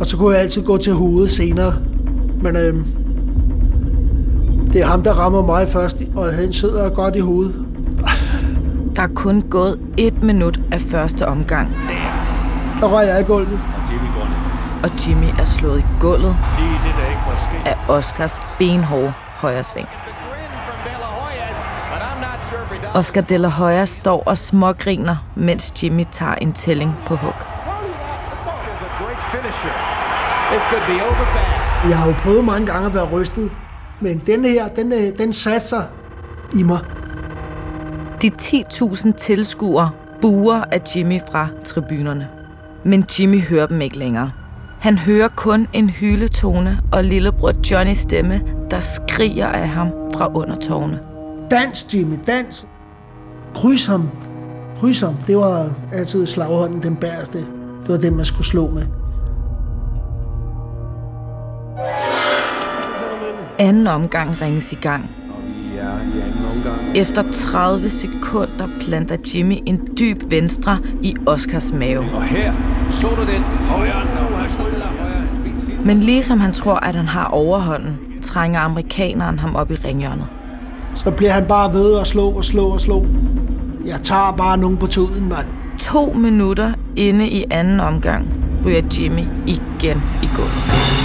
Og 0.00 0.06
så 0.06 0.16
kunne 0.16 0.32
jeg 0.32 0.42
altid 0.42 0.62
gå 0.62 0.76
til 0.76 0.92
hovedet 0.92 1.30
senere. 1.30 1.74
Men 2.42 2.56
øhm, 2.56 2.84
det 4.72 4.80
er 4.80 4.86
ham, 4.86 5.02
der 5.02 5.12
rammer 5.12 5.46
mig 5.46 5.68
først, 5.68 6.02
og 6.16 6.32
han 6.32 6.52
sidder 6.52 6.90
godt 6.90 7.16
i 7.16 7.20
hovedet. 7.20 7.54
Der 8.96 9.02
er 9.02 9.14
kun 9.14 9.42
gået 9.50 9.78
et 9.96 10.22
minut 10.22 10.60
af 10.72 10.80
første 10.80 11.26
omgang. 11.26 11.68
Der 12.80 12.86
røg 12.86 13.06
jeg 13.06 13.20
i 13.20 13.24
gulvet 13.24 13.60
og 14.84 14.90
Jimmy 15.08 15.26
er 15.38 15.44
slået 15.44 15.78
i 15.80 15.84
gulvet 16.00 16.36
af 17.66 17.76
Oscars 17.88 18.40
benhårde 18.58 19.12
højre 19.36 19.64
sving. 19.64 19.88
Oscar 22.94 23.20
de 23.20 23.38
la 23.38 23.48
Hoya 23.48 23.84
står 23.84 24.22
og 24.26 24.38
smågriner, 24.38 25.16
mens 25.36 25.82
Jimmy 25.82 26.04
tager 26.12 26.34
en 26.34 26.52
tælling 26.52 26.94
på 27.06 27.14
hook. 27.14 27.46
Jeg 31.88 31.98
har 31.98 32.06
jo 32.06 32.14
prøvet 32.18 32.44
mange 32.44 32.66
gange 32.66 32.86
at 32.86 32.94
være 32.94 33.08
rystet, 33.12 33.50
men 34.00 34.18
den 34.26 34.44
her, 34.44 34.68
den, 34.68 34.92
den 35.18 35.32
satser 35.32 35.82
i 36.54 36.62
mig. 36.62 36.78
De 38.22 38.30
10.000 38.42 39.12
tilskuere 39.12 39.90
buer 40.20 40.64
af 40.72 40.82
Jimmy 40.96 41.20
fra 41.32 41.48
tribunerne. 41.64 42.28
Men 42.84 43.04
Jimmy 43.18 43.40
hører 43.40 43.66
dem 43.66 43.80
ikke 43.80 43.98
længere. 43.98 44.30
Han 44.80 44.98
hører 44.98 45.28
kun 45.28 45.66
en 45.72 45.90
hyletone 45.90 46.78
og 46.92 47.04
lillebror 47.04 47.52
Johnnys 47.70 47.98
stemme, 47.98 48.40
der 48.70 48.80
skriger 48.80 49.46
af 49.46 49.68
ham 49.68 49.88
fra 50.14 50.30
under 50.34 50.54
tårne. 50.54 51.00
Dans, 51.50 51.94
Jimmy, 51.94 52.16
dans. 52.26 52.66
Kryds 53.54 53.86
ham. 53.86 54.08
Kryds 54.80 55.00
ham. 55.00 55.14
Det 55.26 55.36
var 55.36 55.70
altid 55.92 56.26
slaghånden 56.26 56.82
den 56.82 56.96
bæreste. 56.96 57.38
Det 57.38 57.88
var 57.88 57.96
den, 57.96 58.16
man 58.16 58.24
skulle 58.24 58.46
slå 58.46 58.70
med. 58.70 58.82
Anden 63.58 63.86
omgang 63.86 64.42
ringes 64.42 64.72
i 64.72 64.76
gang. 64.76 65.10
Efter 66.94 67.22
30 67.32 67.90
sekunder 67.90 68.68
planter 68.80 69.16
Jimmy 69.34 69.56
en 69.66 69.88
dyb 69.98 70.30
venstre 70.30 70.78
i 71.02 71.16
Oscars 71.26 71.72
mave. 71.72 72.00
Og 72.14 72.24
her 72.24 72.52
så 72.90 73.08
du 73.08 73.32
den 73.32 73.42
højre. 73.42 74.39
Men 75.84 76.00
ligesom 76.00 76.40
han 76.40 76.52
tror, 76.52 76.74
at 76.74 76.94
han 76.94 77.08
har 77.08 77.24
overhånden, 77.24 77.98
trænger 78.22 78.60
amerikaneren 78.60 79.38
ham 79.38 79.56
op 79.56 79.70
i 79.70 79.74
ringhjørnet. 79.74 80.26
Så 80.96 81.10
bliver 81.10 81.32
han 81.32 81.44
bare 81.48 81.72
ved 81.72 81.98
at 81.98 82.06
slå 82.06 82.30
og 82.30 82.44
slå 82.44 82.68
og 82.68 82.80
slå. 82.80 83.06
Jeg 83.86 84.00
tager 84.02 84.32
bare 84.36 84.58
nogen 84.58 84.76
på 84.76 84.86
tuden, 84.86 85.28
mand. 85.28 85.46
To 85.78 86.12
minutter 86.12 86.72
inde 86.96 87.28
i 87.28 87.44
anden 87.50 87.80
omgang 87.80 88.26
ryger 88.66 88.82
Jimmy 88.98 89.24
igen 89.46 90.02
i 90.22 90.28
gulvet. 90.36 91.00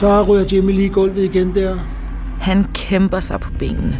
Så 0.00 0.22
ryger 0.22 0.44
Jimmy 0.52 0.72
lige 0.72 0.86
i 0.86 0.88
gulvet 0.88 1.24
igen 1.24 1.54
der. 1.54 1.76
Han 2.40 2.66
kæmper 2.74 3.20
sig 3.20 3.40
på 3.40 3.50
benene. 3.58 3.98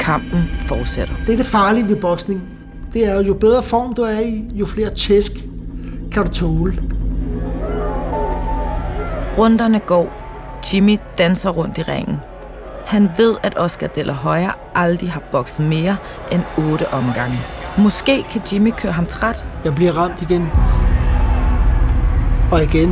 Kampen 0.00 0.42
fortsætter. 0.66 1.14
Det 1.26 1.32
er 1.32 1.36
det 1.36 1.46
farlige 1.46 1.88
ved 1.88 1.96
boksning. 1.96 2.42
Det 2.92 3.06
er 3.06 3.14
jo, 3.14 3.20
jo 3.20 3.34
bedre 3.34 3.62
form 3.62 3.94
du 3.94 4.02
er 4.02 4.20
i, 4.20 4.44
jo 4.54 4.66
flere 4.66 4.90
tæsk 4.90 5.32
kan 6.12 6.24
du 6.24 6.30
tåle. 6.30 6.72
Runderne 9.38 9.78
går. 9.78 10.18
Jimmy 10.72 10.98
danser 11.18 11.50
rundt 11.50 11.78
i 11.78 11.82
ringen. 11.82 12.16
Han 12.86 13.10
ved, 13.16 13.34
at 13.42 13.58
Oscar 13.58 13.86
Della 13.86 14.12
Højer 14.12 14.50
aldrig 14.74 15.12
har 15.12 15.22
bokset 15.32 15.60
mere 15.60 15.96
end 16.32 16.42
otte 16.58 16.92
omgange. 16.92 17.38
Måske 17.78 18.24
kan 18.30 18.40
Jimmy 18.52 18.70
køre 18.70 18.92
ham 18.92 19.06
træt. 19.06 19.46
Jeg 19.64 19.74
bliver 19.74 19.92
ramt 19.92 20.22
igen. 20.22 20.48
Og 22.52 22.62
igen. 22.62 22.88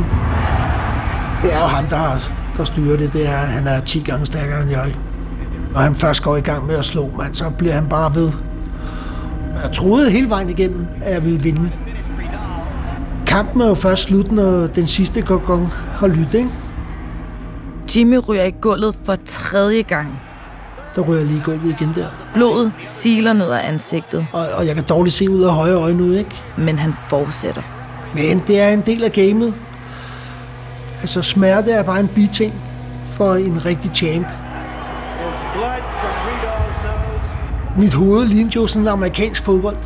Det 1.41 1.53
er 1.53 1.59
jo 1.59 1.65
ham, 1.65 1.85
der, 1.85 1.95
har, 1.95 2.31
der 2.57 2.63
styrer 2.63 2.97
det. 2.97 3.13
det 3.13 3.27
er, 3.27 3.37
han 3.37 3.67
er 3.67 3.79
10 3.79 3.99
gange 3.99 4.25
stærkere 4.25 4.61
end 4.61 4.71
jeg. 4.71 4.95
Når 5.73 5.79
han 5.79 5.95
først 5.95 6.23
går 6.23 6.35
i 6.35 6.41
gang 6.41 6.65
med 6.65 6.75
at 6.75 6.85
slå, 6.85 7.09
man, 7.17 7.33
så 7.33 7.49
bliver 7.49 7.73
han 7.73 7.87
bare 7.87 8.15
ved. 8.15 8.31
Jeg 9.63 9.71
troede 9.71 10.11
hele 10.11 10.29
vejen 10.29 10.49
igennem, 10.49 10.87
at 11.01 11.13
jeg 11.13 11.25
ville 11.25 11.39
vinde. 11.39 11.71
Kampen 13.31 13.61
er 13.61 13.67
jo 13.67 13.73
først 13.73 14.03
slut, 14.03 14.31
når 14.31 14.67
den 14.67 14.87
sidste 14.87 15.21
gang 15.21 15.67
har 15.71 16.07
lyttet, 16.07 16.33
ikke? 16.33 16.49
Jimmy 17.95 18.19
ryger 18.29 18.43
i 18.43 18.51
gulvet 18.61 18.95
for 19.05 19.15
tredje 19.25 19.81
gang. 19.81 20.19
Der 20.95 21.01
ryger 21.01 21.19
jeg 21.19 21.27
lige 21.27 21.39
i 21.39 21.41
gulvet 21.41 21.81
igen 21.81 21.91
der. 21.95 22.07
Blodet 22.33 22.71
siler 22.79 23.33
ned 23.33 23.51
ad 23.51 23.59
ansigtet. 23.63 24.27
Og, 24.33 24.47
og 24.53 24.67
jeg 24.67 24.75
kan 24.75 24.83
dårligt 24.83 25.15
se 25.15 25.29
ud 25.29 25.43
af 25.43 25.53
højre 25.53 25.75
øje 25.75 25.93
nu, 25.93 26.11
ikke? 26.11 26.35
Men 26.57 26.79
han 26.79 26.93
fortsætter. 27.09 27.61
Men 28.15 28.43
det 28.47 28.59
er 28.59 28.69
en 28.69 28.81
del 28.81 29.03
af 29.03 29.11
gamet. 29.11 29.53
Altså 31.01 31.21
smerte 31.21 31.71
er 31.71 31.83
bare 31.83 31.99
en 31.99 32.07
biting 32.07 32.53
for 33.09 33.33
en 33.35 33.65
rigtig 33.65 33.91
champ. 33.95 34.27
Mit 37.77 37.93
hoved 37.93 38.25
lignede 38.25 38.55
jo 38.55 38.67
sådan 38.67 38.81
en 38.81 38.87
amerikansk 38.87 39.43
fodbold. 39.43 39.77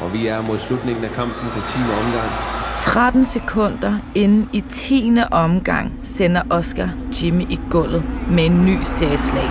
Og 0.00 0.12
vi 0.12 0.26
er 0.26 0.42
mod 0.42 0.58
slutningen 0.58 1.04
af 1.04 1.10
kampen 1.10 1.48
på 1.54 1.60
10. 1.68 1.78
omgang. 1.78 2.30
13 2.78 3.24
sekunder 3.24 3.98
inden 4.14 4.48
i 4.52 4.64
10. 4.68 5.18
omgang 5.30 5.92
sender 6.02 6.42
Oscar 6.50 6.88
Jimmy 7.22 7.42
i 7.42 7.60
gulvet 7.70 8.02
med 8.30 8.46
en 8.46 8.64
ny 8.64 8.78
serieslag. 8.82 9.50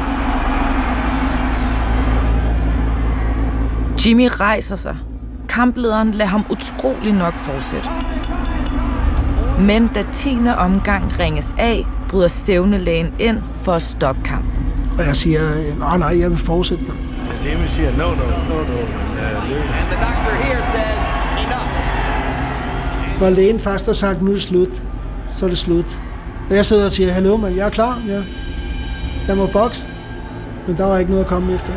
Jimmy 4.06 4.28
rejser 4.32 4.76
sig. 4.76 4.98
Kamplederen 5.50 6.12
lader 6.12 6.30
ham 6.30 6.46
utrolig 6.50 7.14
nok 7.14 7.36
fortsætte. 7.36 7.90
Men 9.60 9.88
da 9.88 10.02
10. 10.12 10.38
omgang 10.58 11.20
ringes 11.20 11.56
af, 11.58 11.86
bryder 12.10 12.28
stævnelægen 12.28 13.14
ind 13.20 13.38
for 13.56 13.72
at 13.72 13.82
stoppe 13.82 14.22
kampen. 14.24 14.52
Og 14.98 15.06
jeg 15.06 15.16
siger, 15.16 15.42
nej, 15.80 15.98
nej, 15.98 16.20
jeg 16.20 16.30
vil 16.30 16.38
fortsætte 16.38 16.86
den. 16.86 17.09
Jimmy 17.46 17.68
siger, 17.68 17.92
no, 17.98 18.08
no, 18.10 18.26
no, 18.50 18.58
no. 18.64 18.78
And 19.78 19.88
the 19.92 20.00
doctor 20.06 20.34
here 20.44 20.64
says, 20.74 21.00
enough. 21.46 23.20
Når 23.20 23.30
lægen 23.30 23.60
først 23.60 23.86
har 23.86 23.94
sagt, 23.94 24.22
nu 24.22 24.30
er 24.30 24.36
det 24.36 24.44
slut, 24.44 24.84
så 25.32 25.46
er 25.46 25.50
det 25.50 25.58
slut. 25.58 25.86
Og 26.50 26.56
jeg 26.56 26.66
sidder 26.66 26.86
og 26.86 26.92
siger, 26.92 27.12
hallo, 27.12 27.38
men 27.38 27.56
jeg 27.58 27.66
er 27.66 27.70
klar, 27.70 28.02
ja. 28.08 28.22
Jeg 29.28 29.38
må 29.38 29.46
bokse. 29.46 29.88
Men 30.68 30.78
der 30.78 30.86
var 30.86 30.98
ikke 30.98 31.12
noget 31.12 31.24
at 31.24 31.30
komme 31.30 31.54
efter. 31.54 31.74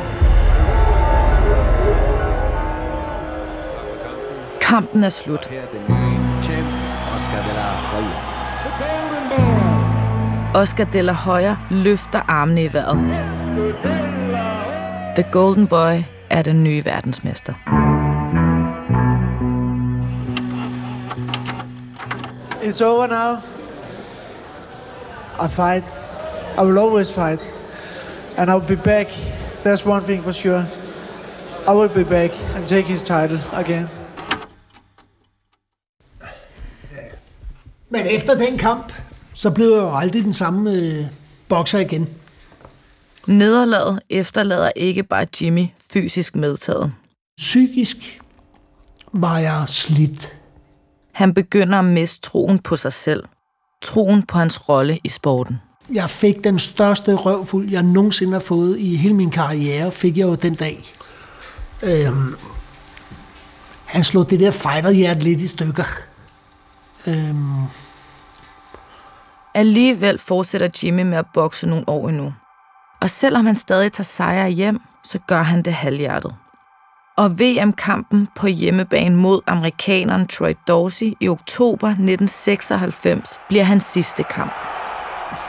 Kampen 4.61 5.05
er 5.05 5.09
slut. 5.09 5.51
Oscar 10.55 10.85
de 10.85 11.03
la 11.03 11.12
Hoya 11.12 11.57
løfter 11.70 12.20
armene 12.29 12.64
i 12.64 12.72
vejret. 12.72 12.98
The 15.16 15.25
Golden 15.33 15.66
Boy 15.66 16.05
er 16.31 16.42
den 16.42 16.64
nye 16.64 16.85
verdensmester. 16.85 17.55
It's 22.62 22.81
over 22.81 23.07
now. 23.07 23.37
I 25.44 25.48
fight. 25.48 25.85
I 26.59 26.64
will 26.64 26.79
always 26.79 27.12
fight. 27.12 27.40
And 28.38 28.51
I'll 28.51 28.66
be 28.68 28.77
back. 28.77 29.07
That's 29.64 29.87
one 29.87 30.03
thing 30.03 30.22
for 30.22 30.33
sure. 30.33 30.64
I 31.68 31.75
will 31.75 31.94
be 31.94 32.05
back 32.05 32.31
and 32.57 32.66
take 32.66 32.87
his 32.87 33.03
title 33.03 33.40
again. 33.53 33.88
Men 37.90 38.07
efter 38.07 38.35
den 38.35 38.59
kamp, 38.59 38.92
så 39.35 39.51
blev 39.51 39.70
jeg 39.70 39.83
jo 39.83 39.96
aldrig 39.96 40.25
den 40.25 40.33
samme 40.33 40.72
øh, 40.72 41.07
bokser 41.48 41.79
igen. 41.79 42.09
Nederlaget 43.26 44.00
efterlader 44.11 44.70
ikke 44.76 45.02
bare 45.02 45.26
Jimmy 45.40 45.66
fysisk 45.92 46.37
medtaget. 46.37 46.92
Psykisk 47.38 48.20
var 49.12 49.38
jeg 49.38 49.64
slidt. 49.66 50.37
Han 51.12 51.35
begynder 51.35 51.78
at 51.78 51.85
miste 51.85 52.20
troen 52.20 52.58
på 52.58 52.76
sig 52.76 52.92
selv. 52.92 53.24
Troen 53.82 54.22
på 54.22 54.38
hans 54.38 54.68
rolle 54.68 54.98
i 55.04 55.08
sporten. 55.08 55.61
Jeg 55.92 56.11
fik 56.11 56.44
den 56.44 56.58
største 56.58 57.14
røvfuld, 57.14 57.70
jeg 57.70 57.82
nogensinde 57.82 58.32
har 58.32 58.40
fået 58.40 58.78
i 58.78 58.96
hele 58.96 59.14
min 59.14 59.30
karriere, 59.30 59.92
fik 59.92 60.18
jeg 60.18 60.24
jo 60.24 60.35
den 60.35 60.54
dag. 60.54 60.85
Øhm, 61.82 62.35
han 63.85 64.04
slog 64.04 64.30
det 64.30 64.40
der 64.40 64.50
fighterhjerte 64.50 65.20
lidt 65.20 65.40
i 65.40 65.46
stykker. 65.46 65.85
Øhm, 67.06 67.62
Alligevel 69.54 70.18
fortsætter 70.18 70.68
Jimmy 70.82 71.02
med 71.02 71.18
at 71.18 71.26
bokse 71.35 71.66
nogle 71.66 71.88
år 71.88 72.08
endnu. 72.08 72.32
Og 73.02 73.10
selvom 73.10 73.46
han 73.46 73.56
stadig 73.56 73.92
tager 73.92 74.04
sejre 74.04 74.50
hjem, 74.50 74.80
så 75.04 75.18
gør 75.26 75.42
han 75.42 75.62
det 75.62 75.72
halvhjertet. 75.72 76.34
Og 77.16 77.30
VM-kampen 77.40 78.28
på 78.36 78.46
hjemmebane 78.46 79.16
mod 79.16 79.40
amerikaneren 79.46 80.26
Troy 80.26 80.52
Dorsey 80.68 81.12
i 81.20 81.28
oktober 81.28 81.88
1996 81.88 83.40
bliver 83.48 83.64
hans 83.64 83.84
sidste 83.84 84.22
kamp. 84.22 84.52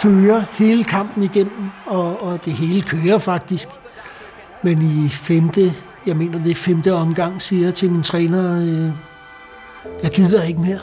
fører 0.02 0.44
hele 0.52 0.84
kampen 0.84 1.24
igennem, 1.24 1.70
og, 1.86 2.22
og 2.22 2.46
det 2.46 2.54
hele 2.54 2.82
kører 2.82 3.18
faktisk. 3.18 3.68
Men 4.64 4.82
i 5.06 5.10
femte, 5.10 5.74
jeg 6.06 6.18
mener 6.18 6.40
det 6.40 6.52
er 6.52 6.56
femte 6.56 6.94
omgang, 6.94 7.42
siger 7.42 7.64
jeg 7.66 7.74
til 7.74 7.92
min 7.92 8.04
træner, 8.04 8.62
øh, 8.62 8.92
jeg 10.04 10.12
gider 10.12 10.44
ikke 10.44 10.62
mere. 10.62 10.80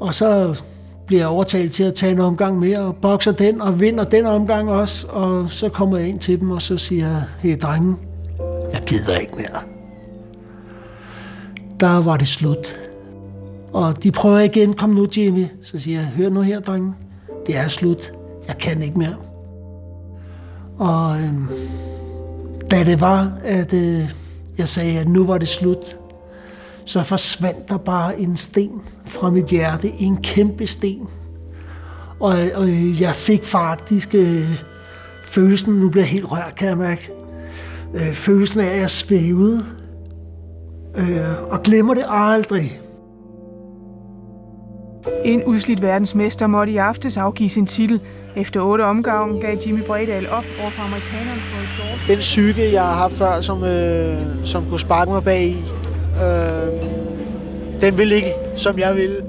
Og 0.00 0.14
så 0.14 0.60
bliver 1.08 1.26
overtalt 1.26 1.72
til 1.72 1.84
at 1.84 1.94
tage 1.94 2.12
en 2.12 2.20
omgang 2.20 2.58
mere, 2.58 2.78
og 2.78 2.96
bokser 2.96 3.32
den, 3.32 3.60
og 3.60 3.80
vinder 3.80 4.04
den 4.04 4.26
omgang 4.26 4.70
også. 4.70 5.06
Og 5.06 5.50
så 5.50 5.68
kommer 5.68 5.98
jeg 5.98 6.08
ind 6.08 6.18
til 6.18 6.40
dem, 6.40 6.50
og 6.50 6.62
så 6.62 6.76
siger 6.76 7.08
jeg, 7.08 7.22
hey 7.38 7.58
drenge, 7.62 7.96
jeg 8.72 8.82
gider 8.86 9.16
ikke 9.16 9.32
mere. 9.36 9.62
Der 11.80 12.02
var 12.02 12.16
det 12.16 12.28
slut. 12.28 12.80
Og 13.72 14.02
de 14.02 14.10
prøver 14.10 14.38
igen, 14.38 14.74
kom 14.74 14.90
nu 14.90 15.06
Jimmy. 15.16 15.44
Så 15.62 15.78
siger 15.78 16.00
jeg, 16.00 16.08
hør 16.08 16.28
nu 16.28 16.40
her, 16.40 16.60
drenge, 16.60 16.94
det 17.46 17.56
er 17.56 17.68
slut. 17.68 18.12
Jeg 18.48 18.58
kan 18.58 18.82
ikke 18.82 18.98
mere. 18.98 19.16
Og 20.78 21.16
øhm, 21.20 21.46
da 22.70 22.84
det 22.84 23.00
var, 23.00 23.32
at 23.44 23.72
øh, 23.72 24.10
jeg 24.58 24.68
sagde, 24.68 24.98
at 24.98 25.08
nu 25.08 25.26
var 25.26 25.38
det 25.38 25.48
slut, 25.48 25.97
så 26.88 27.02
forsvandt 27.02 27.68
der 27.68 27.76
bare 27.76 28.20
en 28.20 28.36
sten 28.36 28.82
fra 29.06 29.30
mit 29.30 29.46
hjerte. 29.46 29.92
En 29.98 30.16
kæmpe 30.16 30.66
sten. 30.66 31.08
Og, 32.20 32.36
og 32.54 32.68
jeg 33.00 33.14
fik 33.14 33.44
faktisk 33.44 34.14
øh, 34.14 34.62
følelsen, 35.22 35.74
nu 35.74 35.88
bliver 35.88 36.04
jeg 36.04 36.10
helt 36.10 36.32
rørt, 36.32 36.54
kan 36.56 36.68
jeg 36.68 36.78
mærke, 36.78 37.10
øh, 37.94 38.12
følelsen 38.12 38.60
af, 38.60 38.66
at 38.66 38.80
jeg 38.80 38.90
svævede, 38.90 39.64
øh, 40.96 41.42
og 41.50 41.62
glemmer 41.62 41.94
det 41.94 42.04
aldrig. 42.08 42.80
En 45.24 45.44
udslidt 45.44 45.82
verdensmester 45.82 46.46
måtte 46.46 46.72
i 46.72 46.76
aftes 46.76 47.16
afgive 47.16 47.48
sin 47.48 47.66
titel. 47.66 48.00
Efter 48.36 48.60
otte 48.60 48.82
omgange 48.82 49.40
gav 49.40 49.58
Jimmy 49.66 49.82
Bredal 49.86 50.28
op 50.28 50.44
over 50.60 50.70
for 50.70 50.82
amerikaneren 50.82 51.40
Troy 51.40 51.86
Dawson. 51.86 52.08
Den 52.08 52.18
psyke, 52.18 52.72
jeg 52.72 52.82
har 52.82 52.94
haft 52.94 53.14
før, 53.14 53.40
som, 53.40 53.64
øh, 53.64 54.18
som 54.44 54.64
kunne 54.64 54.80
sparke 54.80 55.10
mig 55.10 55.24
bag 55.24 55.44
i, 55.46 55.64
øh, 56.22 56.82
den 57.80 57.98
vil 57.98 58.12
ikke, 58.12 58.32
som 58.56 58.78
jeg 58.78 58.96
ville. 58.96 59.24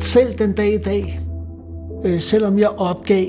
Selv 0.00 0.38
den 0.38 0.52
dag 0.52 0.74
i 0.74 0.78
dag, 0.78 1.20
øh, 2.04 2.20
selvom 2.20 2.58
jeg 2.58 2.68
opgav, 2.68 3.26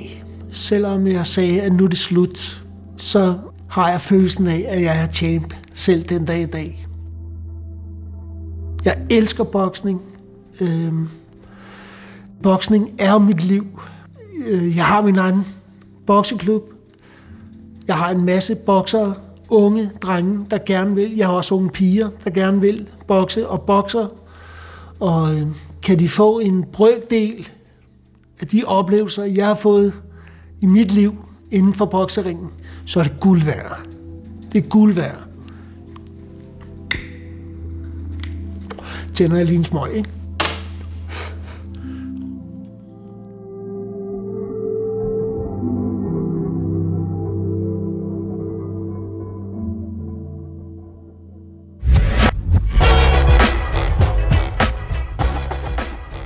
selvom 0.51 1.07
jeg 1.07 1.27
sagde, 1.27 1.61
at 1.61 1.73
nu 1.73 1.83
er 1.83 1.87
det 1.87 1.97
slut, 1.97 2.63
så 2.97 3.33
har 3.69 3.89
jeg 3.89 4.01
følelsen 4.01 4.47
af, 4.47 4.65
at 4.69 4.81
jeg 4.81 5.03
er 5.03 5.07
champ 5.07 5.53
selv 5.73 6.03
den 6.03 6.25
dag 6.25 6.41
i 6.41 6.45
dag. 6.45 6.87
Jeg 8.85 8.97
elsker 9.09 9.43
boksning. 9.43 10.01
Øh, 10.61 10.93
boksning 12.43 12.91
er 12.99 13.17
mit 13.17 13.43
liv. 13.43 13.65
Øh, 14.51 14.77
jeg 14.77 14.85
har 14.85 15.01
min 15.01 15.17
egen 15.17 15.45
bokseklub. 16.07 16.63
Jeg 17.87 17.95
har 17.95 18.09
en 18.09 18.25
masse 18.25 18.55
boksere, 18.55 19.13
unge 19.49 19.91
drenge, 20.01 20.45
der 20.51 20.57
gerne 20.65 20.95
vil. 20.95 21.15
Jeg 21.15 21.27
har 21.27 21.33
også 21.33 21.55
unge 21.55 21.69
piger, 21.69 22.09
der 22.23 22.29
gerne 22.29 22.61
vil 22.61 22.87
bokse 23.07 23.47
og 23.47 23.61
bokser. 23.61 24.07
Og 24.99 25.35
øh, 25.35 25.47
kan 25.81 25.99
de 25.99 26.09
få 26.09 26.39
en 26.39 26.65
brøkdel 26.71 27.49
af 28.41 28.47
de 28.47 28.63
oplevelser, 28.67 29.23
jeg 29.23 29.47
har 29.47 29.55
fået 29.55 29.93
i 30.61 30.65
mit 30.65 30.91
liv 30.91 31.15
inden 31.51 31.73
for 31.73 31.85
bokseringen, 31.85 32.49
så 32.85 32.99
er 32.99 33.03
det 33.03 33.19
guld 33.19 33.43
værd. 33.43 33.79
Det 34.51 34.63
er 34.63 34.67
guld 34.67 34.93
værd. 34.93 35.23
Tænder 39.13 39.37
jeg 39.37 39.45
lige 39.45 39.57
en 39.57 39.63
smøg, 39.63 39.93
ikke? 39.93 40.09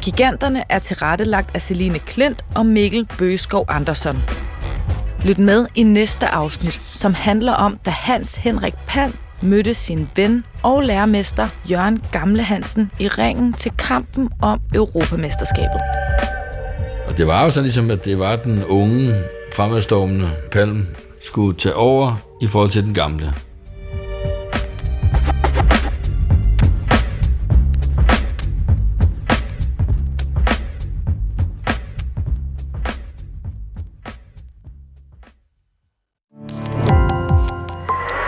Giganterne 0.03 0.63
er 0.69 0.79
tilrettelagt 0.79 1.55
af 1.55 1.61
Celine 1.61 1.99
Klint 1.99 2.45
og 2.55 2.65
Mikkel 2.65 3.07
Bøgeskov 3.17 3.65
Andersson. 3.69 4.17
Lyt 5.25 5.37
med 5.37 5.67
i 5.75 5.83
næste 5.83 6.27
afsnit, 6.27 6.81
som 6.91 7.13
handler 7.13 7.53
om, 7.53 7.77
da 7.85 7.89
Hans 7.89 8.35
Henrik 8.35 8.73
Pan 8.87 9.13
mødte 9.41 9.73
sin 9.73 10.09
ven 10.15 10.45
og 10.63 10.81
lærermester 10.81 11.47
Jørgen 11.71 12.03
Gamle 12.11 12.43
Hansen 12.43 12.91
i 12.99 13.07
ringen 13.07 13.53
til 13.53 13.71
kampen 13.77 14.29
om 14.41 14.59
Europamesterskabet. 14.75 15.81
Og 17.07 17.17
det 17.17 17.27
var 17.27 17.43
jo 17.45 17.51
sådan 17.51 17.63
ligesom, 17.63 17.91
at 17.91 18.05
det 18.05 18.19
var 18.19 18.35
den 18.35 18.65
unge, 18.65 19.15
fremadstormende 19.53 20.29
Palm 20.51 20.87
skulle 21.21 21.57
tage 21.57 21.75
over 21.75 22.15
i 22.41 22.47
forhold 22.47 22.69
til 22.69 22.83
den 22.83 22.93
gamle. 22.93 23.33